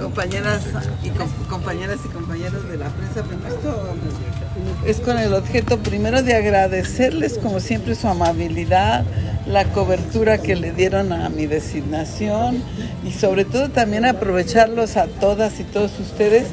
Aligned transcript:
Compañeras 0.00 0.62
y 1.02 1.10
compañeras 1.48 1.98
y 2.04 2.08
compañeros 2.08 2.68
de 2.70 2.76
la 2.76 2.90
prensa, 2.90 3.24
esto 3.48 3.96
es 4.86 5.00
con 5.00 5.18
el 5.18 5.34
objeto 5.34 5.78
primero 5.80 6.22
de 6.22 6.34
agradecerles 6.34 7.38
como 7.38 7.58
siempre 7.58 7.96
su 7.96 8.06
amabilidad, 8.06 9.04
la 9.46 9.64
cobertura 9.64 10.38
que 10.38 10.54
le 10.54 10.70
dieron 10.70 11.12
a 11.12 11.28
mi 11.28 11.46
designación 11.46 12.62
y 13.04 13.10
sobre 13.10 13.44
todo 13.44 13.68
también 13.68 14.04
aprovecharlos 14.04 14.96
a 14.96 15.08
todas 15.08 15.58
y 15.58 15.64
todos 15.64 15.98
ustedes 15.98 16.46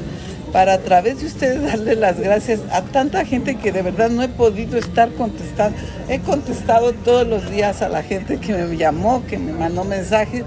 para 0.52 0.74
a 0.74 0.78
través 0.78 1.20
de 1.20 1.26
ustedes 1.26 1.62
darle 1.62 1.94
las 1.94 2.18
gracias 2.18 2.58
a 2.72 2.82
tanta 2.82 3.24
gente 3.24 3.54
que 3.54 3.70
de 3.70 3.82
verdad 3.82 4.10
no 4.10 4.24
he 4.24 4.28
podido 4.28 4.78
estar 4.78 5.12
contestando. 5.12 5.78
He 6.08 6.18
contestado 6.18 6.92
todos 6.92 7.24
los 7.24 7.48
días 7.52 7.82
a 7.82 7.88
la 7.88 8.02
gente 8.02 8.38
que 8.38 8.52
me 8.52 8.76
llamó, 8.76 9.24
que 9.26 9.38
me 9.38 9.52
mandó 9.52 9.84
mensajes 9.84 10.42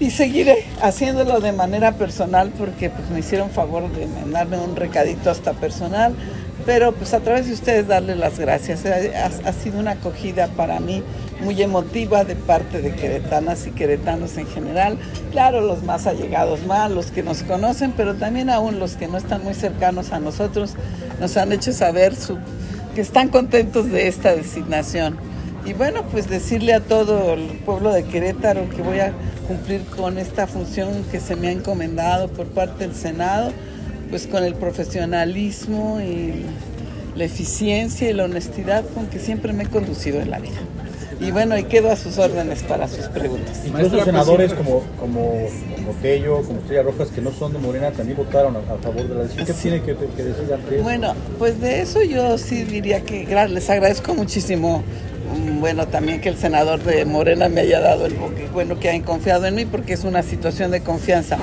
y 0.00 0.10
seguiré 0.10 0.64
haciéndolo 0.80 1.40
de 1.40 1.52
manera 1.52 1.92
personal 1.92 2.52
porque 2.56 2.90
pues, 2.90 3.10
me 3.10 3.20
hicieron 3.20 3.50
favor 3.50 3.90
de 3.92 4.06
mandarme 4.06 4.58
un 4.58 4.76
recadito 4.76 5.30
hasta 5.30 5.54
personal, 5.54 6.14
pero 6.64 6.92
pues 6.92 7.14
a 7.14 7.20
través 7.20 7.46
de 7.46 7.54
ustedes 7.54 7.88
darle 7.88 8.14
las 8.14 8.38
gracias. 8.38 8.84
Ha, 8.86 9.52
sido 9.52 9.80
una 9.80 9.92
acogida 9.92 10.48
para 10.48 10.78
mí 10.80 11.02
muy 11.42 11.60
emotiva 11.62 12.24
de 12.24 12.36
parte 12.36 12.80
de 12.80 12.94
queretanas 12.94 13.66
y 13.66 13.72
queretanos 13.72 14.36
en 14.36 14.46
general. 14.46 14.98
Claro, 15.32 15.60
los 15.60 15.82
más 15.82 16.06
allegados 16.06 16.64
más, 16.66 16.90
los 16.90 17.10
que 17.10 17.22
nos 17.22 17.42
conocen, 17.42 17.92
pero 17.96 18.14
también 18.14 18.50
aún 18.50 18.78
los 18.78 18.94
que 18.94 19.08
no 19.08 19.18
están 19.18 19.42
muy 19.42 19.54
cercanos 19.54 20.12
a 20.12 20.20
nosotros 20.20 20.74
nos 21.20 21.36
han 21.36 21.52
hecho 21.52 21.72
saber 21.72 22.14
su, 22.14 22.38
que 22.94 23.00
están 23.00 23.28
contentos 23.28 23.90
de 23.90 24.06
esta 24.06 24.34
designación. 24.34 25.27
Y 25.68 25.74
bueno, 25.74 26.02
pues 26.10 26.30
decirle 26.30 26.72
a 26.72 26.80
todo 26.80 27.34
el 27.34 27.42
pueblo 27.66 27.92
de 27.92 28.02
Querétaro 28.04 28.70
que 28.70 28.80
voy 28.80 29.00
a 29.00 29.12
cumplir 29.46 29.84
con 29.84 30.16
esta 30.16 30.46
función 30.46 31.04
que 31.10 31.20
se 31.20 31.36
me 31.36 31.48
ha 31.48 31.52
encomendado 31.52 32.28
por 32.28 32.46
parte 32.46 32.86
del 32.86 32.96
Senado, 32.96 33.52
pues 34.08 34.26
con 34.26 34.44
el 34.44 34.54
profesionalismo 34.54 36.00
y 36.00 36.46
la 37.14 37.24
eficiencia 37.24 38.08
y 38.08 38.14
la 38.14 38.24
honestidad 38.24 38.82
con 38.94 39.08
que 39.08 39.18
siempre 39.18 39.52
me 39.52 39.64
he 39.64 39.66
conducido 39.66 40.22
en 40.22 40.30
la 40.30 40.38
vida. 40.38 40.56
Y 41.20 41.32
bueno, 41.32 41.58
y 41.58 41.64
quedo 41.64 41.90
a 41.90 41.96
sus 41.96 42.16
órdenes 42.16 42.62
para 42.62 42.88
sus 42.88 43.06
preguntas. 43.06 43.62
Nuestros 43.70 44.04
senadores 44.04 44.54
como, 44.54 44.84
como, 44.98 45.48
como 45.74 45.92
Tello, 46.00 46.42
como 46.44 46.60
Estrella 46.60 46.84
Rojas, 46.84 47.08
que 47.08 47.20
no 47.20 47.30
son 47.32 47.52
de 47.52 47.58
Morena, 47.58 47.90
también 47.90 48.16
votaron 48.16 48.56
a, 48.56 48.60
favor 48.60 49.06
de 49.06 49.14
la 49.14 49.22
decisión. 49.24 49.46
¿Qué 49.46 49.52
tiene 49.52 49.82
que, 49.82 49.94
que 49.94 50.24
decir 50.24 50.82
Bueno, 50.82 51.14
pues 51.38 51.60
de 51.60 51.82
eso 51.82 52.02
yo 52.02 52.38
sí 52.38 52.62
diría 52.62 53.02
que 53.02 53.26
les 53.50 53.68
agradezco 53.68 54.14
muchísimo 54.14 54.82
bueno, 55.60 55.86
también 55.88 56.20
que 56.20 56.28
el 56.28 56.36
senador 56.36 56.82
de 56.82 57.04
Morena 57.04 57.48
me 57.48 57.62
haya 57.62 57.80
dado 57.80 58.06
el 58.06 58.14
bueno 58.52 58.78
que 58.78 58.88
hayan 58.88 59.02
confiado 59.02 59.46
en 59.46 59.54
mí 59.54 59.66
porque 59.66 59.94
es 59.94 60.04
una 60.04 60.22
situación 60.22 60.70
de 60.70 60.80
confianza. 60.80 61.38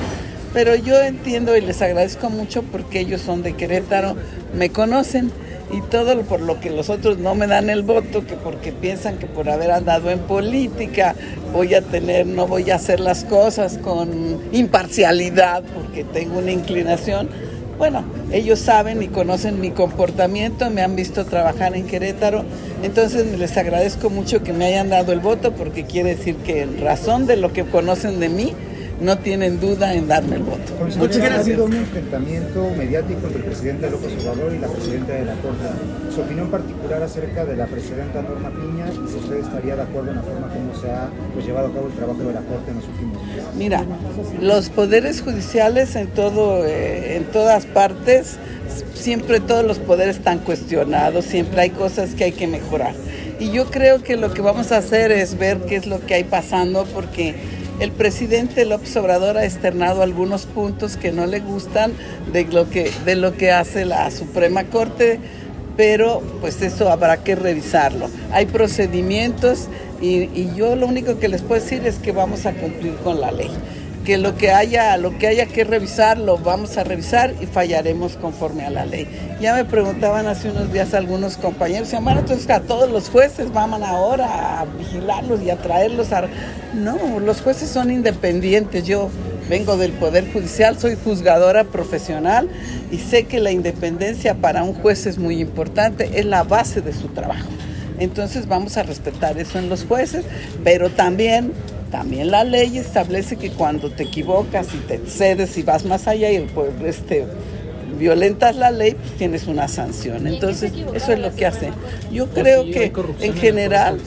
Pero 0.53 0.75
yo 0.75 1.01
entiendo 1.01 1.55
y 1.57 1.61
les 1.61 1.81
agradezco 1.81 2.29
mucho 2.29 2.63
porque 2.63 3.01
ellos 3.01 3.21
son 3.21 3.43
de 3.43 3.53
Querétaro, 3.53 4.15
me 4.53 4.69
conocen 4.69 5.31
y 5.71 5.81
todo 5.81 6.21
por 6.21 6.39
lo 6.39 6.59
que 6.61 6.69
los 6.69 6.89
otros 6.89 7.17
no 7.17 7.35
me 7.35 7.47
dan 7.47 7.69
el 7.69 7.83
voto, 7.83 8.25
que 8.25 8.35
porque 8.35 8.71
piensan 8.71 9.17
que 9.17 9.25
por 9.25 9.49
haber 9.49 9.71
andado 9.71 10.09
en 10.11 10.19
política 10.19 11.15
voy 11.51 11.73
a 11.73 11.81
tener, 11.81 12.25
no 12.25 12.47
voy 12.47 12.71
a 12.71 12.75
hacer 12.75 12.99
las 12.99 13.25
cosas 13.25 13.77
con 13.79 14.39
imparcialidad 14.53 15.63
porque 15.75 16.03
tengo 16.05 16.39
una 16.39 16.51
inclinación 16.51 17.29
bueno, 17.77 18.05
ellos 18.31 18.59
saben 18.59 19.03
y 19.03 19.07
conocen 19.07 19.59
mi 19.59 19.71
comportamiento, 19.71 20.69
me 20.69 20.81
han 20.81 20.95
visto 20.95 21.25
trabajar 21.25 21.75
en 21.75 21.85
Querétaro, 21.85 22.45
entonces 22.85 23.37
les 23.37 23.57
agradezco 23.57 24.09
mucho 24.09 24.43
que 24.43 24.53
me 24.53 24.65
hayan 24.65 24.89
dado 24.89 25.11
el 25.11 25.19
voto 25.19 25.53
porque 25.53 25.85
quiere 25.85 26.15
decir 26.15 26.35
que 26.37 26.61
en 26.61 26.81
razón 26.81 27.27
de 27.27 27.35
lo 27.35 27.51
que 27.51 27.63
conocen 27.65 28.19
de 28.19 28.29
mí, 28.29 28.53
no 28.99 29.17
tienen 29.17 29.59
duda 29.59 29.93
en 29.93 30.07
darme 30.07 30.37
el 30.37 30.43
voto. 30.43 30.73
Muchas 30.79 31.17
gracias. 31.17 31.37
Ha 31.37 31.39
habido 31.41 31.65
un 31.65 31.73
enfrentamiento 31.73 32.69
mediático 32.77 33.27
entre 33.27 33.39
el 33.39 33.43
presidente 33.43 33.89
López 33.89 34.13
Obrador 34.21 34.53
y 34.53 34.59
la 34.59 34.67
presidenta 34.67 35.13
de 35.13 35.25
la 35.25 35.33
Corte. 35.35 35.65
Su 36.13 36.21
opinión 36.21 36.49
particular 36.49 37.03
acerca 37.03 37.45
de 37.45 37.55
la 37.57 37.65
presidenta 37.65 38.21
Norma 38.21 38.49
Piña 38.51 38.85
y 38.91 39.09
si 39.09 39.17
usted 39.17 39.37
estaría 39.37 39.75
de 39.75 39.81
acuerdo 39.81 40.11
en 40.11 40.15
la 40.17 40.21
forma 40.21 40.47
como 40.47 40.79
se 40.79 40.89
ha 40.89 41.09
pues, 41.33 41.45
llevado 41.45 41.67
a 41.67 41.73
cabo 41.73 41.87
el 41.87 41.93
trabajo 41.93 42.19
de 42.19 42.33
la 42.33 42.41
Corte 42.41 42.71
en 42.71 42.77
los 42.77 42.87
últimos 42.87 43.27
meses. 43.27 43.43
Mira, 43.55 43.85
los 44.41 44.69
poderes 44.69 45.21
judiciales 45.21 45.95
en, 45.95 46.07
todo, 46.07 46.65
eh, 46.65 47.17
en 47.17 47.25
todas 47.25 47.65
partes, 47.65 48.37
siempre 48.93 49.39
todos 49.39 49.65
los 49.65 49.79
poderes 49.79 50.17
están 50.17 50.39
cuestionados, 50.39 51.25
siempre 51.25 51.61
hay 51.61 51.69
cosas 51.69 52.15
que 52.15 52.25
hay 52.25 52.31
que 52.31 52.47
mejorar. 52.47 52.93
Y 53.39 53.51
yo 53.51 53.65
creo 53.65 54.01
que 54.01 54.15
lo 54.15 54.33
que 54.33 54.41
vamos 54.41 54.71
a 54.71 54.77
hacer 54.77 55.11
es 55.11 55.37
ver 55.37 55.59
qué 55.67 55.75
es 55.75 55.87
lo 55.87 56.05
que 56.05 56.15
hay 56.15 56.23
pasando 56.23 56.85
porque 56.93 57.35
el 57.79 57.91
presidente 57.91 58.65
López 58.65 58.95
Obrador 58.95 59.37
ha 59.37 59.45
externado 59.45 60.01
algunos 60.01 60.45
puntos 60.45 60.95
que 60.95 61.11
no 61.11 61.25
le 61.25 61.41
gustan 61.41 61.93
de 62.31 62.45
lo 62.45 62.69
que, 62.69 62.91
de 63.03 63.15
lo 63.15 63.35
que 63.35 63.51
hace 63.51 63.85
la 63.85 64.09
Suprema 64.11 64.63
Corte, 64.65 65.19
pero 65.75 66.21
pues 66.39 66.61
eso 66.61 66.89
habrá 66.89 67.17
que 67.17 67.35
revisarlo. 67.35 68.09
Hay 68.31 68.45
procedimientos 68.45 69.67
y, 70.01 70.29
y 70.33 70.53
yo 70.55 70.75
lo 70.77 70.87
único 70.87 71.19
que 71.19 71.27
les 71.27 71.41
puedo 71.41 71.61
decir 71.61 71.85
es 71.85 71.97
que 71.97 72.13
vamos 72.13 72.45
a 72.45 72.53
cumplir 72.53 72.95
con 73.03 73.19
la 73.19 73.31
ley 73.31 73.51
que 74.05 74.17
lo 74.19 74.37
que 74.37 74.51
haya, 74.51 74.95
lo 74.97 75.17
que 75.17 75.27
haya 75.27 75.47
que 75.47 75.63
revisar, 75.63 76.19
lo 76.19 76.37
vamos 76.37 76.77
a 76.77 76.83
revisar 76.83 77.33
y 77.41 77.47
fallaremos 77.47 78.15
conforme 78.15 78.63
a 78.63 78.69
la 78.69 78.85
ley. 78.85 79.07
Ya 79.41 79.55
me 79.55 79.65
preguntaban 79.65 80.27
hace 80.27 80.51
unos 80.51 80.71
días 80.71 80.93
algunos 80.93 81.37
compañeros, 81.37 81.91
bueno, 82.01 82.19
entonces 82.19 82.49
a 82.51 82.61
todos 82.61 82.89
los 82.89 83.09
jueces 83.09 83.51
van 83.51 83.73
ahora 83.83 84.61
a 84.61 84.65
vigilarlos 84.65 85.41
y 85.41 85.49
a 85.49 85.57
traerlos 85.57 86.13
a... 86.13 86.27
No, 86.73 87.19
los 87.19 87.41
jueces 87.41 87.69
son 87.69 87.89
independientes. 87.89 88.85
Yo 88.85 89.09
vengo 89.49 89.75
del 89.75 89.91
Poder 89.91 90.31
Judicial, 90.31 90.77
soy 90.77 90.97
juzgadora 91.03 91.63
profesional 91.63 92.47
y 92.91 92.99
sé 92.99 93.23
que 93.23 93.39
la 93.39 93.51
independencia 93.51 94.35
para 94.35 94.63
un 94.63 94.73
juez 94.75 95.07
es 95.07 95.17
muy 95.17 95.41
importante, 95.41 96.19
es 96.19 96.25
la 96.25 96.43
base 96.43 96.81
de 96.81 96.93
su 96.93 97.07
trabajo. 97.07 97.49
Entonces 97.97 98.47
vamos 98.47 98.77
a 98.77 98.83
respetar 98.83 99.37
eso 99.39 99.57
en 99.57 99.69
los 99.69 99.85
jueces, 99.85 100.25
pero 100.63 100.89
también 100.89 101.53
también 101.95 102.29
la 102.29 102.43
ley 102.43 102.77
establece 102.77 103.37
que 103.37 103.51
cuando 103.51 103.89
te 103.89 104.03
equivocas 104.03 104.67
y 104.73 104.79
te 104.79 104.99
cedes 105.07 105.57
y 105.57 105.63
vas 105.63 105.85
más 105.85 106.09
allá 106.09 106.29
y 106.29 106.35
el 106.35 106.43
pueblo 106.43 106.85
este, 106.87 107.23
violentas 107.97 108.57
la 108.57 108.69
ley, 108.69 108.95
pues 108.95 109.13
tienes 109.13 109.47
una 109.47 109.69
sanción. 109.69 110.27
Entonces, 110.27 110.73
eso 110.93 111.13
es 111.13 111.19
lo 111.19 111.33
que 111.33 111.45
hace. 111.45 111.69
Yo 112.11 112.27
creo 112.27 112.65
que 112.65 112.91
en 113.21 113.33
general, 113.33 114.01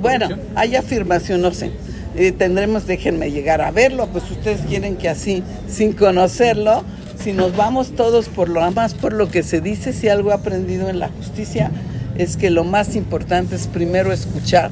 bueno, 0.00 0.28
hay 0.54 0.76
afirmación, 0.76 1.40
no 1.40 1.52
sé. 1.52 1.72
Eh, 2.14 2.30
tendremos, 2.30 2.86
déjenme 2.86 3.32
llegar 3.32 3.62
a 3.62 3.72
verlo, 3.72 4.06
pues 4.06 4.30
ustedes 4.30 4.60
quieren 4.60 4.94
que 4.94 5.08
así, 5.08 5.42
sin 5.66 5.92
conocerlo, 5.92 6.84
si 7.20 7.32
nos 7.32 7.56
vamos 7.56 7.96
todos 7.96 8.28
por 8.28 8.48
lo 8.48 8.70
más 8.70 8.94
por 8.94 9.12
lo 9.12 9.28
que 9.28 9.42
se 9.42 9.60
dice, 9.60 9.92
si 9.92 10.06
algo 10.06 10.30
he 10.30 10.34
aprendido 10.34 10.88
en 10.88 11.00
la 11.00 11.08
justicia, 11.08 11.72
es 12.16 12.36
que 12.36 12.48
lo 12.48 12.62
más 12.62 12.94
importante 12.94 13.56
es 13.56 13.66
primero 13.66 14.12
escuchar 14.12 14.70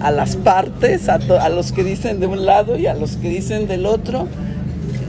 a 0.00 0.10
las 0.10 0.36
partes, 0.36 1.08
a, 1.08 1.48
los 1.48 1.72
que 1.72 1.84
dicen 1.84 2.20
de 2.20 2.26
un 2.26 2.46
lado 2.46 2.76
y 2.76 2.86
a 2.86 2.94
los 2.94 3.16
que 3.16 3.28
dicen 3.28 3.66
del 3.66 3.86
otro, 3.86 4.28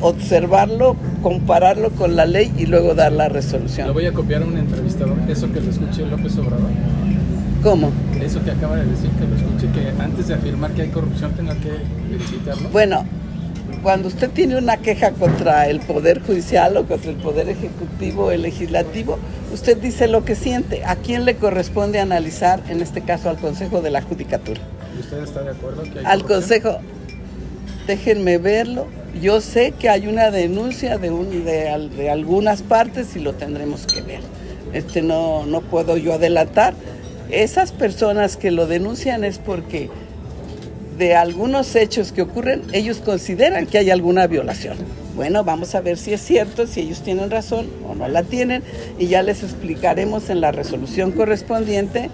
observarlo, 0.01 0.95
compararlo 1.21 1.89
con 1.91 2.15
la 2.15 2.25
ley 2.25 2.51
y 2.57 2.65
luego 2.65 2.95
dar 2.95 3.11
la 3.11 3.29
resolución. 3.29 3.87
Lo 3.87 3.93
voy 3.93 4.05
a 4.05 4.13
copiar 4.13 4.43
a 4.43 4.45
un 4.45 4.57
entrevistador, 4.57 5.17
eso 5.27 5.51
que 5.51 5.61
lo 5.61 5.69
escuché 5.69 6.05
López 6.05 6.37
Obrador. 6.37 6.69
¿Cómo? 7.63 7.91
Eso 8.23 8.43
que 8.43 8.51
acaba 8.51 8.77
de 8.77 8.85
decir, 8.85 9.09
que 9.11 9.27
lo 9.27 9.35
escuche, 9.35 9.67
que 9.73 10.01
antes 10.01 10.27
de 10.27 10.33
afirmar 10.33 10.71
que 10.71 10.83
hay 10.83 10.89
corrupción 10.89 11.33
tenga 11.33 11.55
que 11.55 11.71
verificarlo. 12.09 12.69
Bueno, 12.69 13.03
cuando 13.83 14.07
usted 14.07 14.29
tiene 14.29 14.57
una 14.57 14.77
queja 14.77 15.11
contra 15.11 15.67
el 15.67 15.79
Poder 15.79 16.21
Judicial 16.21 16.75
o 16.77 16.85
contra 16.85 17.11
el 17.11 17.17
Poder 17.17 17.49
Ejecutivo 17.49 18.25
o 18.25 18.31
el 18.31 18.41
Legislativo, 18.41 19.19
usted 19.53 19.77
dice 19.77 20.07
lo 20.07 20.25
que 20.25 20.35
siente. 20.35 20.83
¿A 20.85 20.95
quién 20.95 21.25
le 21.25 21.35
corresponde 21.35 21.99
analizar, 21.99 22.61
en 22.69 22.81
este 22.81 23.01
caso 23.01 23.29
al 23.29 23.37
Consejo 23.37 23.81
de 23.81 23.91
la 23.91 24.01
Judicatura? 24.01 24.61
¿Y 24.95 25.01
usted 25.01 25.23
está 25.23 25.43
de 25.43 25.51
acuerdo 25.51 25.83
que 25.83 25.99
hay 25.99 26.05
Al 26.05 26.23
Consejo, 26.23 26.79
déjenme 27.87 28.37
verlo. 28.37 28.87
Yo 29.21 29.41
sé 29.41 29.73
que 29.77 29.89
hay 29.89 30.07
una 30.07 30.31
denuncia 30.31 30.97
de, 30.97 31.09
un, 31.09 31.45
de, 31.45 31.89
de 31.95 32.09
algunas 32.09 32.61
partes 32.61 33.15
y 33.15 33.19
lo 33.19 33.33
tendremos 33.33 33.85
que 33.85 34.01
ver. 34.01 34.21
Este 34.73 35.01
no, 35.01 35.45
no 35.45 35.61
puedo 35.61 35.97
yo 35.97 36.13
adelantar. 36.13 36.73
Esas 37.31 37.71
personas 37.71 38.37
que 38.37 38.51
lo 38.51 38.67
denuncian 38.67 39.23
es 39.23 39.37
porque 39.39 39.89
de 40.97 41.15
algunos 41.15 41.75
hechos 41.75 42.11
que 42.11 42.21
ocurren, 42.21 42.63
ellos 42.73 42.97
consideran 42.97 43.65
que 43.65 43.77
hay 43.77 43.89
alguna 43.89 44.27
violación. 44.27 44.77
Bueno, 45.15 45.43
vamos 45.43 45.73
a 45.73 45.81
ver 45.81 45.97
si 45.97 46.13
es 46.13 46.21
cierto, 46.21 46.67
si 46.67 46.81
ellos 46.81 47.01
tienen 47.01 47.31
razón 47.31 47.67
o 47.87 47.95
no 47.95 48.07
la 48.07 48.23
tienen, 48.23 48.63
y 48.97 49.07
ya 49.07 49.23
les 49.23 49.43
explicaremos 49.43 50.29
en 50.29 50.41
la 50.41 50.51
resolución 50.51 51.11
correspondiente 51.11 52.09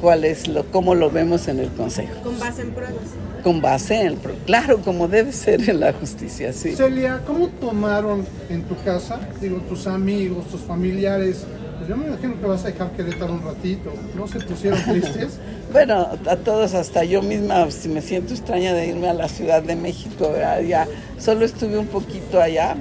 cuál 0.00 0.24
es 0.24 0.48
lo, 0.48 0.64
cómo 0.66 0.94
lo 0.94 1.10
vemos 1.10 1.48
en 1.48 1.60
el 1.60 1.70
Consejo. 1.70 2.14
Con 2.22 2.38
base 2.38 2.62
en 2.62 2.70
pruebas. 2.72 3.04
Con 3.42 3.60
base 3.60 4.02
en, 4.02 4.18
claro, 4.46 4.78
como 4.78 5.08
debe 5.08 5.32
ser 5.32 5.68
en 5.68 5.80
la 5.80 5.92
justicia, 5.92 6.52
sí. 6.52 6.74
Celia, 6.74 7.22
¿cómo 7.26 7.48
tomaron 7.48 8.26
en 8.48 8.62
tu 8.64 8.76
casa, 8.82 9.20
digo, 9.40 9.58
tus 9.68 9.86
amigos, 9.86 10.46
tus 10.48 10.60
familiares? 10.60 11.44
Pues 11.78 11.88
yo 11.88 11.96
me 11.96 12.08
imagino 12.08 12.38
que 12.38 12.46
vas 12.46 12.64
a 12.64 12.68
dejar 12.68 12.90
que 12.90 13.04
Querétaro 13.04 13.32
un 13.32 13.42
ratito, 13.42 13.90
¿no 14.14 14.26
se 14.26 14.40
pusieron 14.40 14.82
tristes? 14.82 15.38
Bueno, 15.72 16.08
a 16.26 16.36
todos, 16.36 16.74
hasta 16.74 17.04
yo 17.04 17.22
misma, 17.22 17.70
si 17.70 17.88
me 17.88 18.02
siento 18.02 18.34
extraña 18.34 18.74
de 18.74 18.88
irme 18.88 19.08
a 19.08 19.14
la 19.14 19.28
Ciudad 19.28 19.62
de 19.62 19.76
México, 19.76 20.28
ya 20.66 20.88
solo 21.16 21.44
estuve 21.44 21.78
un 21.78 21.86
poquito 21.86 22.42
allá, 22.42 22.74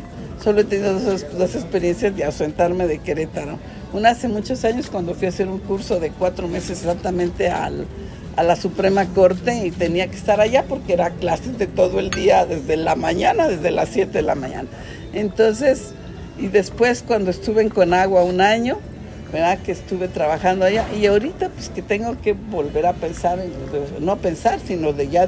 solo 0.44 0.62
he 0.62 0.64
tenido 0.64 1.00
dos, 1.00 1.24
dos, 1.38 1.54
experiencias 1.54 2.16
de 2.16 2.24
ausentarme 2.24 2.88
de 2.88 2.98
Querétaro. 2.98 3.60
Una 3.92 4.10
hace 4.10 4.28
muchos 4.28 4.64
años 4.66 4.88
cuando 4.92 5.16
fui 5.16 5.26
a 5.26 5.30
hacer 5.30 5.48
un 5.48 5.58
curso 5.58 6.00
de 6.00 6.12
cuatro 6.12 6.48
meses 6.48 6.82
exactamente 6.82 7.50
al, 7.50 7.88
a 8.36 8.44
la 8.44 8.56
Suprema 8.56 9.06
Corte 9.06 9.66
y 9.66 9.72
tenía 9.72 10.08
que 10.08 10.16
estar 10.16 10.40
allá 10.40 10.64
porque 10.70 10.94
era 10.94 11.10
clases 11.10 11.58
de 11.58 11.66
todo 11.66 12.00
el 12.00 12.12
día, 12.12 12.46
desde 12.46 12.78
la 12.78 12.96
mañana, 12.96 13.48
desde 13.48 13.72
las 13.72 13.90
7 13.90 14.12
de 14.12 14.22
la 14.22 14.36
mañana. 14.36 14.70
Entonces, 15.12 15.94
y 16.38 16.48
después 16.48 17.04
cuando 17.06 17.32
estuve 17.32 17.64
en 17.64 17.70
Conagua 17.70 18.24
un 18.24 18.42
año, 18.42 18.78
¿verdad? 19.34 19.60
Que 19.60 19.72
estuve 19.72 20.08
trabajando 20.08 20.66
allá 20.66 20.86
y 21.00 21.06
ahorita 21.06 21.50
pues 21.50 21.70
que 21.70 21.82
tengo 21.82 22.20
que 22.22 22.34
volver 22.34 22.86
a 22.86 22.94
pensar, 22.94 23.40
no 24.00 24.18
pensar, 24.18 24.60
sino 24.66 24.94
de 24.94 25.10
ya 25.10 25.28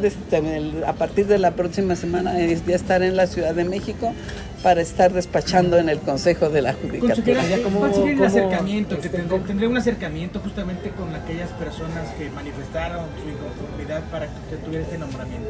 a 0.85 0.93
partir 0.93 1.27
de 1.27 1.37
la 1.37 1.51
próxima 1.51 1.95
semana 1.95 2.37
ya 2.39 2.75
estar 2.75 3.03
en 3.03 3.15
la 3.15 3.27
Ciudad 3.27 3.53
de 3.53 3.63
México 3.63 4.13
para 4.63 4.81
estar 4.81 5.11
despachando 5.11 5.77
en 5.77 5.89
el 5.89 5.99
Consejo 5.99 6.49
de 6.49 6.61
la 6.61 6.73
Judicatura. 6.73 7.41
¿Cuál 7.77 7.93
sería 7.93 8.13
el 8.13 8.23
acercamiento? 8.23 8.99
Que 8.99 9.09
tendría, 9.09 9.69
un 9.69 9.77
acercamiento 9.77 10.39
justamente 10.39 10.89
con 10.91 11.13
aquellas 11.15 11.49
personas 11.51 12.09
que 12.17 12.29
manifestaron 12.29 13.05
su 13.21 13.29
inconformidad 13.29 14.03
para 14.11 14.27
que 14.27 14.39
usted 14.39 14.59
tuviera 14.65 14.83
este 14.83 14.97
nombramiento. 14.97 15.49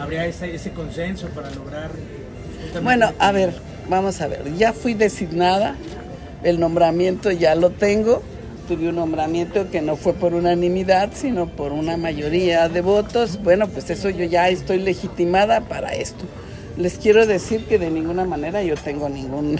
¿Habría 0.00 0.26
ese, 0.26 0.54
ese 0.54 0.70
consenso 0.72 1.28
para 1.28 1.50
lograr... 1.50 1.90
Bueno, 2.82 3.12
a 3.18 3.32
ver, 3.32 3.54
vamos 3.88 4.20
a 4.20 4.26
ver, 4.26 4.54
ya 4.56 4.72
fui 4.72 4.94
designada 4.94 5.76
el 6.46 6.60
nombramiento 6.60 7.30
ya 7.32 7.54
lo 7.54 7.70
tengo. 7.70 8.22
Tuve 8.68 8.88
un 8.88 8.96
nombramiento 8.96 9.70
que 9.70 9.80
no 9.80 9.96
fue 9.96 10.12
por 10.12 10.34
unanimidad, 10.34 11.10
sino 11.14 11.48
por 11.48 11.72
una 11.72 11.96
mayoría 11.96 12.68
de 12.68 12.80
votos. 12.80 13.40
Bueno, 13.42 13.68
pues 13.68 13.90
eso 13.90 14.10
yo 14.10 14.24
ya 14.24 14.48
estoy 14.48 14.78
legitimada 14.78 15.62
para 15.62 15.94
esto. 15.94 16.24
Les 16.76 16.98
quiero 16.98 17.26
decir 17.26 17.64
que 17.64 17.78
de 17.78 17.90
ninguna 17.90 18.26
manera 18.26 18.62
yo 18.62 18.74
tengo 18.76 19.08
ningún 19.08 19.58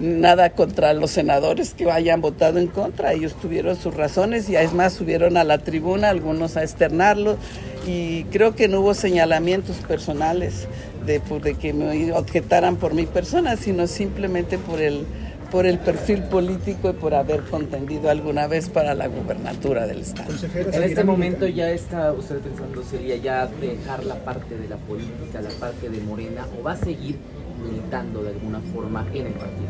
nada 0.00 0.50
contra 0.50 0.92
los 0.92 1.10
senadores 1.10 1.72
que 1.72 1.90
hayan 1.90 2.20
votado 2.20 2.58
en 2.58 2.66
contra. 2.66 3.14
Ellos 3.14 3.34
tuvieron 3.40 3.74
sus 3.74 3.94
razones 3.94 4.50
y 4.50 4.56
es 4.56 4.74
más 4.74 4.92
subieron 4.92 5.38
a 5.38 5.44
la 5.44 5.58
tribuna 5.58 6.10
algunos 6.10 6.58
a 6.58 6.62
externarlo 6.62 7.38
y 7.86 8.24
creo 8.24 8.54
que 8.54 8.68
no 8.68 8.80
hubo 8.80 8.92
señalamientos 8.92 9.76
personales 9.78 10.68
de, 11.06 11.22
de 11.42 11.54
que 11.54 11.72
me 11.72 12.12
objetaran 12.12 12.76
por 12.76 12.92
mi 12.92 13.06
persona, 13.06 13.56
sino 13.56 13.86
simplemente 13.86 14.58
por 14.58 14.82
el 14.82 15.06
por 15.50 15.66
el 15.66 15.78
perfil 15.78 16.22
político 16.24 16.90
y 16.90 16.92
por 16.92 17.14
haber 17.14 17.42
contendido 17.44 18.10
alguna 18.10 18.46
vez 18.46 18.68
para 18.68 18.94
la 18.94 19.06
gubernatura 19.06 19.86
del 19.86 20.00
Estado. 20.00 20.34
En 20.54 20.82
este 20.82 21.04
momento 21.04 21.46
ya 21.46 21.70
está 21.70 22.12
usted 22.12 22.38
pensando, 22.38 22.82
sería 22.82 23.16
ya 23.16 23.46
dejar 23.46 24.04
la 24.04 24.16
parte 24.16 24.58
de 24.58 24.68
la 24.68 24.76
política, 24.76 25.40
la 25.40 25.50
parte 25.60 25.88
de 25.88 26.00
Morena, 26.00 26.46
o 26.58 26.62
va 26.62 26.72
a 26.72 26.76
seguir 26.76 27.16
militando 27.58 28.22
de 28.22 28.30
alguna 28.30 28.60
forma 28.60 29.06
en 29.12 29.26
el 29.26 29.32
partido? 29.32 29.68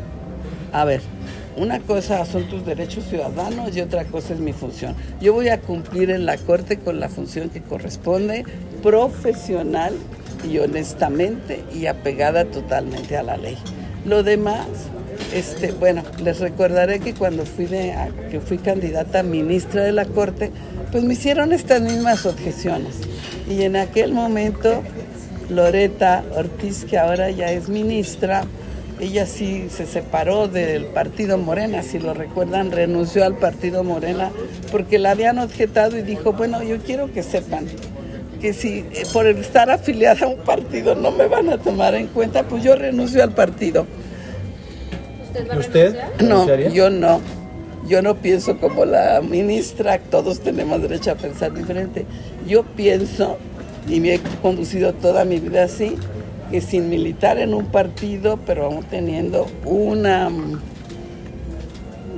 A 0.71 0.85
ver, 0.85 1.01
una 1.57 1.79
cosa 1.79 2.23
son 2.25 2.47
tus 2.47 2.65
derechos 2.65 3.05
ciudadanos 3.05 3.75
y 3.75 3.81
otra 3.81 4.05
cosa 4.05 4.33
es 4.33 4.39
mi 4.39 4.53
función. 4.53 4.95
Yo 5.19 5.33
voy 5.33 5.49
a 5.49 5.59
cumplir 5.59 6.11
en 6.11 6.25
la 6.25 6.37
Corte 6.37 6.77
con 6.77 6.99
la 6.99 7.09
función 7.09 7.49
que 7.49 7.61
corresponde, 7.61 8.45
profesional 8.83 9.93
y 10.49 10.59
honestamente 10.59 11.63
y 11.73 11.87
apegada 11.87 12.45
totalmente 12.45 13.17
a 13.17 13.23
la 13.23 13.37
ley. 13.37 13.57
Lo 14.05 14.23
demás 14.23 14.67
este, 15.33 15.71
bueno, 15.71 16.03
les 16.23 16.39
recordaré 16.39 16.99
que 16.99 17.13
cuando 17.13 17.45
fui, 17.45 17.67
que 17.67 18.39
fui 18.39 18.57
candidata 18.57 19.19
a 19.19 19.23
ministra 19.23 19.83
de 19.83 19.91
la 19.91 20.05
Corte, 20.05 20.51
pues 20.91 21.03
me 21.03 21.13
hicieron 21.13 21.53
estas 21.53 21.81
mismas 21.81 22.25
objeciones. 22.25 22.95
Y 23.49 23.63
en 23.63 23.75
aquel 23.75 24.13
momento, 24.13 24.83
Loreta 25.49 26.23
Ortiz, 26.35 26.85
que 26.85 26.97
ahora 26.97 27.29
ya 27.31 27.51
es 27.51 27.69
ministra, 27.69 28.43
ella 28.99 29.25
sí 29.25 29.67
se 29.69 29.85
separó 29.85 30.47
del 30.47 30.85
partido 30.85 31.37
Morena, 31.37 31.83
si 31.83 31.99
lo 31.99 32.13
recuerdan, 32.13 32.71
renunció 32.71 33.23
al 33.23 33.37
partido 33.37 33.83
Morena 33.83 34.29
porque 34.71 34.99
la 34.99 35.11
habían 35.11 35.39
objetado 35.39 35.97
y 35.97 36.01
dijo, 36.01 36.33
bueno, 36.33 36.61
yo 36.63 36.79
quiero 36.79 37.11
que 37.11 37.23
sepan 37.23 37.65
que 38.41 38.53
si 38.53 38.85
eh, 38.91 39.03
por 39.13 39.27
estar 39.27 39.69
afiliada 39.69 40.25
a 40.25 40.29
un 40.29 40.39
partido 40.39 40.95
no 40.95 41.11
me 41.11 41.27
van 41.27 41.49
a 41.49 41.57
tomar 41.57 41.95
en 41.95 42.07
cuenta, 42.07 42.43
pues 42.43 42.63
yo 42.63 42.75
renuncio 42.75 43.23
al 43.23 43.31
partido. 43.31 43.85
¿Usted? 45.57 45.95
No, 46.21 46.47
yo 46.69 46.89
no. 46.89 47.21
Yo 47.87 48.01
no 48.01 48.15
pienso 48.15 48.57
como 48.59 48.85
la 48.85 49.21
ministra, 49.21 49.99
todos 49.99 50.41
tenemos 50.41 50.81
derecho 50.81 51.11
a 51.11 51.15
pensar 51.15 51.53
diferente. 51.53 52.05
Yo 52.47 52.63
pienso, 52.63 53.37
y 53.87 53.99
me 53.99 54.15
he 54.15 54.19
conducido 54.41 54.93
toda 54.93 55.25
mi 55.25 55.39
vida 55.39 55.63
así, 55.63 55.95
que 56.51 56.61
sin 56.61 56.89
militar 56.89 57.37
en 57.39 57.53
un 57.53 57.65
partido, 57.67 58.37
pero 58.45 58.65
aún 58.65 58.83
teniendo 58.83 59.47
una, 59.65 60.29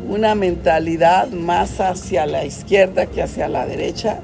una 0.09 0.35
mentalidad 0.35 1.29
más 1.29 1.79
hacia 1.79 2.25
la 2.25 2.43
izquierda 2.43 3.05
que 3.05 3.21
hacia 3.21 3.47
la 3.47 3.65
derecha, 3.65 4.19